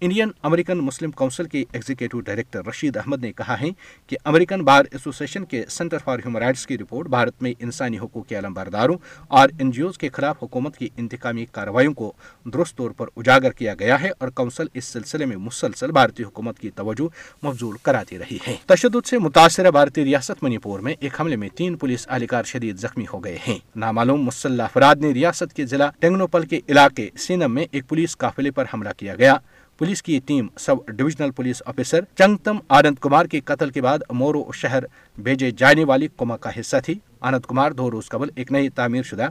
انڈین 0.00 0.30
امریکن 0.42 0.78
مسلم 0.78 1.10
کونسل 1.10 1.44
کے 1.44 1.64
ایگزیکٹو 1.72 2.20
ڈائریکٹر 2.20 2.66
رشید 2.66 2.96
احمد 2.96 3.22
نے 3.22 3.32
کہا 3.32 3.60
ہے 3.60 3.68
کہ 4.06 4.16
امریکن 4.24 4.62
بار 4.64 4.84
ایسوسیشن 4.92 5.44
کے 5.44 5.64
سینٹر 5.68 5.98
فار 6.04 6.18
ہیومن 6.18 6.42
رائٹس 6.42 6.66
کی 6.66 6.78
رپورٹ 6.78 7.06
بھارت 7.08 7.42
میں 7.42 7.52
انسانی 7.58 7.98
حقوق 7.98 8.26
کے 8.26 8.38
علم 8.38 8.54
برداروں 8.54 8.96
اور 9.28 9.48
این 9.58 9.70
جی 9.70 9.82
اوز 9.82 9.98
کے 9.98 10.08
خلاف 10.12 10.42
حکومت 10.42 10.76
کی 10.76 10.88
انتقامی 10.96 11.46
کارروائیوں 11.46 11.94
کو 11.94 12.12
درست 12.44 12.76
طور 12.76 12.90
پر 12.90 13.06
اجاگر 13.16 13.50
کیا 13.50 13.74
گیا 13.74 14.00
ہے 14.00 14.10
اور 14.18 14.28
کونسل 14.28 14.66
اس 14.74 14.84
سلسلے 14.84 15.26
میں 15.26 15.36
مسلسل 15.36 15.90
بھارتی 15.90 16.22
حکومت 16.22 16.58
کی 16.58 16.70
توجہ 16.70 17.08
مفضول 17.42 17.76
کراتی 17.82 18.18
رہی 18.18 18.38
ہے۔ 18.46 18.56
تشدد 18.66 19.06
سے 19.06 19.18
متاثرہ 19.18 19.70
بھارتی 19.70 20.04
ریاست 20.04 20.42
منی 20.42 20.58
پور 20.58 20.80
میں 20.80 20.94
ایک 21.00 21.20
حملے 21.20 21.36
میں 21.36 21.48
تین 21.48 21.76
پولیس 21.76 22.08
اہلکار 22.08 22.44
شدید 22.44 22.78
زخمی 22.78 23.04
ہو 23.12 23.24
گئے 23.24 23.38
ہیں۔ 23.48 23.58
نامعلوم 23.76 24.22
مسلح 24.22 24.64
افراد 24.64 24.96
نے 24.96 25.12
ریاست 25.12 25.52
کے 25.52 25.66
ضلع 25.66 25.90
ٹینگنوپل 25.98 26.46
کے 26.46 26.60
علاقے 26.68 27.08
سینم 27.18 27.54
میں 27.54 27.66
ایک 27.70 27.88
پولیس 27.88 28.16
قافلے 28.16 28.50
پر 28.50 28.64
حملہ 28.74 28.88
کیا 28.96 29.14
گیا۔ 29.14 29.34
پولیس 29.78 30.02
کی 30.02 30.20
team 30.26 30.46
sub 30.58 30.74
divisional 30.86 31.30
police 31.30 31.62
officer 31.66 32.00
Chingtham 32.18 32.56
Anand 32.68 32.98
Kumar 33.00 33.26
کے 33.26 33.40
قتل 33.40 33.70
کے 33.70 33.82
بعد 33.82 33.98
مورو 34.10 34.52
شہر 34.54 34.84
بھیجے 35.18 35.50
جانے 35.50 35.84
والی 35.84 36.08
کما 36.16 36.36
کا 36.36 36.50
حصہ 36.60 36.76
تھی۔ 36.84 36.94
آنند 37.20 37.46
کمار 37.46 37.70
دو 37.70 37.90
روز 37.90 38.08
قبل 38.08 38.28
ایک 38.34 38.52
نئی 38.52 38.68
تعمیر 38.68 39.02
شدہ 39.02 39.28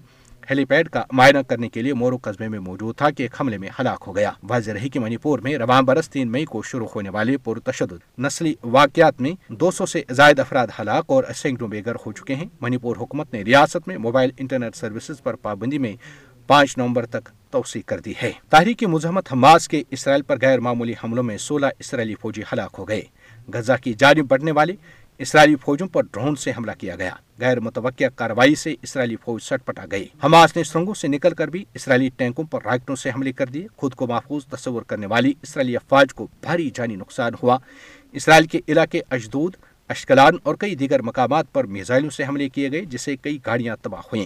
ہیلی 0.50 0.66
پیڈ 0.66 0.90
کا 0.90 1.04
معائنہ 1.12 1.40
کرنے 1.40 1.70
کے 1.70 1.82
لیے 1.82 1.94
مورو 1.94 2.18
قصبے 2.22 2.48
میں 2.48 2.60
موجود 2.60 2.96
تھا 2.96 3.10
کہ 3.10 3.24
ایک 3.24 3.42
حملے 3.42 3.58
میں 3.58 3.70
ہلاک 3.80 4.04
ہو 4.08 4.16
گیا۔ 4.16 4.32
واضح 4.44 4.72
رہی 4.72 4.90
کہ 4.90 5.00
منی 5.00 5.18
پور 5.18 5.40
میں 5.40 5.58
رواں 5.58 5.82
برس 5.82 6.10
تین 6.10 6.32
مئی 6.32 6.46
کو 6.46 6.62
شروع 6.62 6.88
ہونے 6.96 7.10
والے 7.10 7.38
پرتشدد 7.38 8.20
نسلی 8.20 8.54
واقعات 8.64 9.22
میں 9.22 9.32
دو 9.50 9.72
سو 9.72 9.86
سے 9.86 10.04
زائد 10.12 10.40
افراد 10.40 10.68
ہلاک 10.80 11.04
اور 11.08 11.24
سینکڑوں 11.36 11.70
بے 11.70 11.82
گھر 11.86 11.96
ہو 12.06 12.12
چکے 12.12 12.36
ہیں۔ 12.36 12.46
منی 12.62 12.78
پور 12.78 12.96
حکومت 12.96 13.34
نے 13.34 13.42
ریاست 13.42 13.88
میں 13.88 13.98
موبائل 13.98 14.32
انٹرنیٹ 14.38 14.76
سروسز 14.76 15.24
پر 15.24 15.34
پابندی 15.34 15.78
میں 15.78 15.94
پانچ 16.48 16.78
نومبر 16.78 17.06
تک 17.06 17.30
توسیع 17.52 17.82
کر 17.86 18.00
دی 18.00 18.14
ہے۔ 18.22 18.32
تحریک 18.50 18.84
مزاحمت 18.84 19.34
حماس 19.34 19.68
کے 19.68 19.84
اسرائیل 19.92 20.22
پر 20.22 20.38
غیر 20.42 20.60
معمولی 20.60 20.94
حملوں 21.04 21.24
میں 21.24 21.38
سولہ 21.38 21.66
اسرائیلی 21.80 22.16
فوجی 22.22 22.42
ہلاک 22.42 22.76
ہو 22.78 22.88
گئے۔ 22.88 23.02
غزہ 23.54 23.74
کی 23.84 23.94
جانب 23.94 24.28
بڑھنے 24.28 24.52
والے 24.52 24.74
اسرائیلی 25.18 25.56
فوجوں 25.56 25.88
پر 25.88 26.02
ڈرون 26.02 26.36
سے 26.36 26.52
حملہ 26.52 26.72
کیا 26.80 26.96
گیا۔ 26.96 27.14
غیر 27.40 27.60
متوقع 27.60 28.04
کارروائی 28.16 28.56
سے 28.56 28.76
اسرائیلی 28.82 29.16
فوج 29.16 29.42
سٹ 29.44 29.66
پٹا 29.66 29.86
گئی۔ 29.92 30.08
حماس 30.24 30.56
نے 30.56 30.64
سرنگوں 30.64 30.94
سے 30.94 31.08
نکل 31.08 31.34
کر 31.34 31.48
بھی 31.48 31.66
اسرائیلی 31.74 32.10
ٹینکوں 32.18 32.44
پر 32.44 32.60
راکٹوں 32.66 32.96
سے 32.96 33.10
حملے 33.10 33.32
کر 33.32 33.46
دیے۔ 33.46 33.68
خود 33.78 33.96
کو 33.96 34.08
محفوظ 34.08 34.46
تصور 34.46 34.82
کرنے 34.82 35.06
والی 35.06 35.34
اسرائیلی 35.42 35.76
افواج 35.76 36.14
کو 36.14 36.28
بھاری 36.42 36.70
جانی 36.74 36.96
نقصان 36.96 37.32
ہوا۔ 37.44 37.58
اسرائیل 38.12 38.48
کے 38.48 38.60
علاقے 38.68 39.02
اجدود 39.10 39.56
اشکلان 39.90 40.34
اور 40.44 40.56
کئی 40.56 40.76
دیگر 40.76 41.02
مقامات 41.02 41.54
پر 41.54 41.64
میزائلوں 41.64 42.10
سے 42.10 42.24
حملے 42.24 42.50
کیے 42.50 42.72
گئے 42.72 42.82
جسے 42.82 43.16
کئی 43.16 43.38
گاڑیاں 43.46 43.76
تباہ 43.82 44.00
ہوئیں۔ 44.00 44.26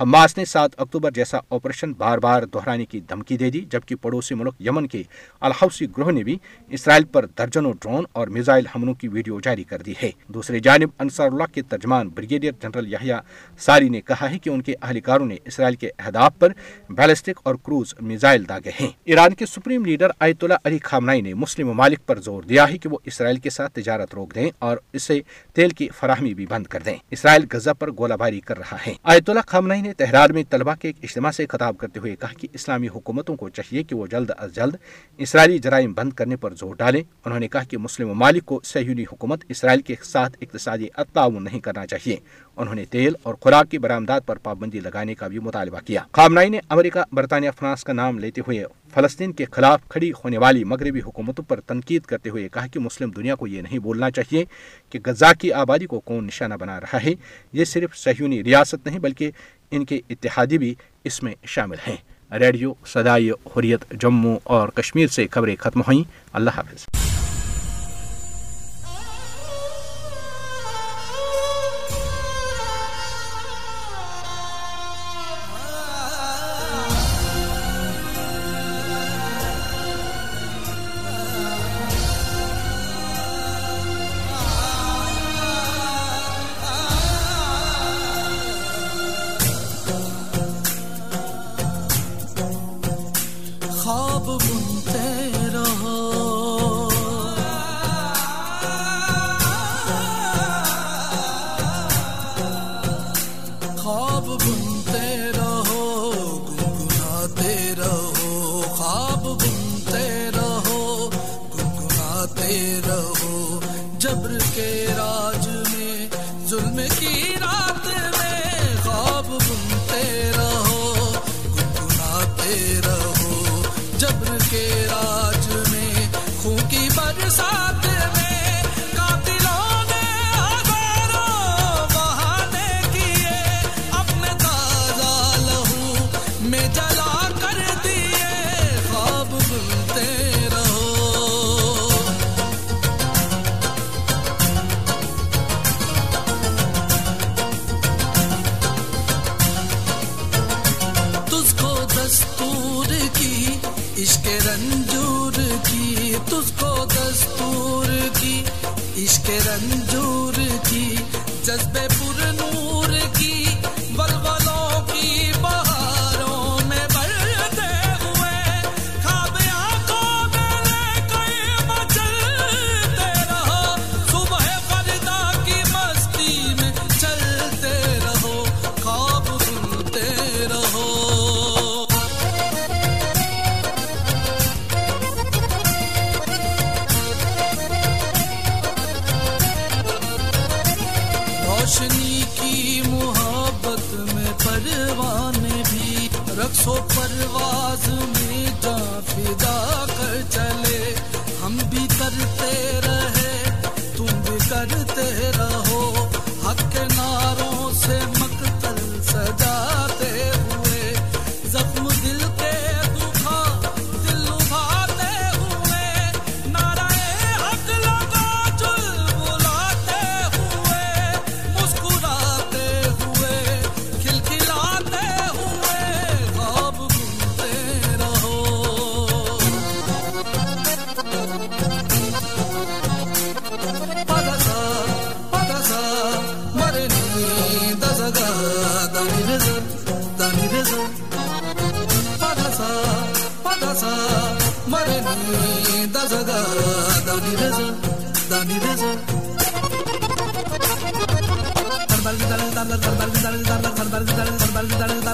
حماس 0.00 0.36
نے 0.36 0.44
سات 0.44 0.70
اکتوبر 0.76 1.10
جیسا 1.10 1.38
آپریشن 1.50 1.92
بار 1.92 2.18
بار 2.18 2.42
دہرانے 2.42 2.84
کی 2.84 3.00
دھمکی 3.00 3.36
دے 3.36 3.50
دی، 3.50 3.60
جبکہ 3.60 3.94
پڑوسی 3.94 4.34
ملک 4.34 4.54
یمن 4.60 4.86
کے 4.86 5.02
الحوثی 5.40 5.86
گروہ 5.98 6.10
نے 6.10 6.24
بھی 6.24 6.38
اسرائیل 6.68 7.04
پر 7.04 7.26
درجنوں 7.26 7.72
ڈرون 7.72 8.04
اور 8.12 8.28
میزائل 8.28 8.66
حملوں 8.66 8.94
کی 8.94 9.08
ویڈیو 9.08 9.40
جاری 9.40 9.64
کر 9.64 9.82
دی 9.82 9.94
ہے۔ 10.02 10.10
دوسری 10.28 10.60
جانب 10.60 10.88
انصار 10.98 11.26
اللہ 11.26 11.54
کے 11.54 11.62
ترجمان 11.62 12.08
بریگیڈیئر 12.08 12.52
جنرل 12.62 12.92
یحییٰ 12.92 13.18
ساری 13.58 13.88
نے 13.88 14.00
کہا 14.00 14.30
ہے 14.30 14.38
کہ 14.38 14.50
ان 14.50 14.62
کے 14.62 14.74
اہلکاروں 14.82 15.26
نے 15.26 15.36
اسرائیل 15.44 15.76
کے 15.76 15.90
اہداف 15.98 16.32
پر 16.38 16.52
بیلسٹک 16.88 17.40
اور 17.42 17.54
کروز 17.54 17.94
میزائل 18.00 18.48
داغے 18.48 18.70
ہیں۔ 18.80 18.90
ایران 19.04 19.34
کے 19.34 19.46
سپریم 19.46 19.84
لیڈر 19.84 20.08
آیت 20.18 20.44
اللہ 20.44 20.54
علی 20.64 20.78
خامنائی 20.78 21.20
نے 21.20 21.34
مسلم 21.34 21.68
ممالک 21.68 22.06
پر 22.06 22.20
زور 22.20 22.42
دیا 22.42 22.68
ہے 22.68 22.78
کہ 22.78 22.88
وہ 22.88 22.98
اسرائیل 23.04 23.36
کے 23.36 23.50
ساتھ 23.50 23.72
تجارت 23.72 24.14
روک 24.14 24.34
دیں 24.34 24.50
اور 24.58 24.76
اس 24.94 25.02
سے 25.02 25.20
تیل 25.52 25.70
کی 25.70 25.88
فراہمی 25.88 26.34
بھی 26.34 26.46
بند 26.46 26.66
کر 26.66 26.80
دیں۔ 26.80 26.96
اسرائیل 27.10 27.46
غزہ 27.52 27.70
پر 27.78 27.90
گولہ 27.90 28.14
باری 28.14 28.40
کر 28.40 28.58
رہا 28.58 28.76
ہے۔ 28.86 28.94
آیت 29.02 29.30
اللہ 29.30 29.40
خامنائی 29.46 29.80
نے 29.80 29.92
تہرار 29.92 30.30
میں 30.30 30.44
طلبہ 30.50 30.74
کے 30.74 30.88
ایک 30.88 30.96
اجتماع 31.02 31.30
سے 31.30 31.46
خطاب 31.46 31.78
کرتے 31.78 32.00
ہوئے 32.00 32.16
کہا 32.16 32.32
کہ 32.38 32.48
اسلامی 32.52 32.88
حکومتوں 32.88 33.36
کو 33.36 33.48
چاہیے 33.48 33.82
کہ 33.82 33.94
وہ 33.96 34.06
جلد 34.06 34.30
از 34.38 34.54
جلد 34.54 34.74
اسرائیلی 35.18 35.58
جرائم 35.58 35.92
بند 35.92 36.12
کرنے 36.12 36.36
پر 36.36 36.54
زور 36.54 36.74
ڈالیں۔ 36.74 37.02
انہوں 37.24 37.40
نے 37.40 37.48
کہا 37.48 37.62
کہ 37.62 37.78
مسلم 37.78 38.08
ممالک 38.08 38.44
کو 38.44 38.60
سہیونی 38.64 39.02
حکومت 39.02 39.44
اسرائیل 39.48 39.80
کے 39.80 39.94
ساتھ 40.02 40.36
اقتصادی 40.40 40.86
تعاون 41.12 41.44
نہیں 41.44 41.60
کرنا 41.60 41.86
چاہیے۔ 41.86 42.16
انہوں 42.56 42.74
نے 42.74 42.84
تیل 42.84 43.12
اور 43.22 43.34
خوراک 43.34 43.70
کی 43.70 43.78
برآمدات 43.78 44.26
پر 44.26 44.36
پابندی 44.36 44.80
لگانے 44.80 45.14
کا 45.14 45.28
بھی 45.28 45.38
مطالبہ 45.38 45.78
کیا۔ 45.86 46.02
خامنائی 46.12 46.48
نے 46.48 46.60
امریکہ، 46.68 47.00
برطانیہ، 47.12 47.50
فرانس 47.58 47.84
کا 47.84 47.92
نام 47.92 48.18
لیتے 48.18 48.40
ہوئے 48.40 48.64
فلسطین 48.94 49.32
کے 49.32 49.44
خلاف 49.50 49.80
کھڑی 49.88 50.10
ہونے 50.10 50.38
والی 50.38 50.64
مغربی 50.64 51.00
حکومتوں 51.00 51.44
پر 51.48 51.60
تنقید 51.60 52.02
کرتے 52.02 52.30
ہوئے 52.30 52.48
کہا 52.48 52.66
کہ 52.66 52.80
مسلم 52.80 53.10
دنیا 53.10 53.34
کو 53.34 53.46
یہ 53.46 53.62
نہیں 53.62 53.78
بولنا 53.78 54.10
چاہیے 54.10 54.44
کہ 54.90 54.98
غزہ 55.06 55.32
کی 55.38 55.52
آبادی 55.52 55.86
کو 55.86 56.00
کون 56.00 56.26
نشانہ 56.26 56.54
بنا 56.54 56.80
رہا 56.80 56.98
ہے۔ 57.04 57.12
یہ 57.52 57.64
صرف 57.64 57.96
سہیونی 57.96 58.44
ریاست 58.44 58.86
نہیں 58.86 58.98
بلکہ 58.98 59.30
ان 59.70 59.84
کے 59.84 60.00
اتحادی 60.10 60.58
بھی 60.58 60.74
اس 61.04 61.22
میں 61.22 61.34
شامل 61.46 61.76
ہیں۔ 61.88 61.96
ریڈیو 62.38 62.72
سدائی 62.86 63.30
حریت 63.30 63.90
جموں 64.00 64.36
اور 64.44 64.68
کشمیر 64.68 65.06
سے 65.06 65.26
خبریں 65.30 65.56
ختم 65.58 65.80
ہوئیں۔ 65.80 66.04
اللہ 66.32 66.50
حافظ۔ 66.56 67.13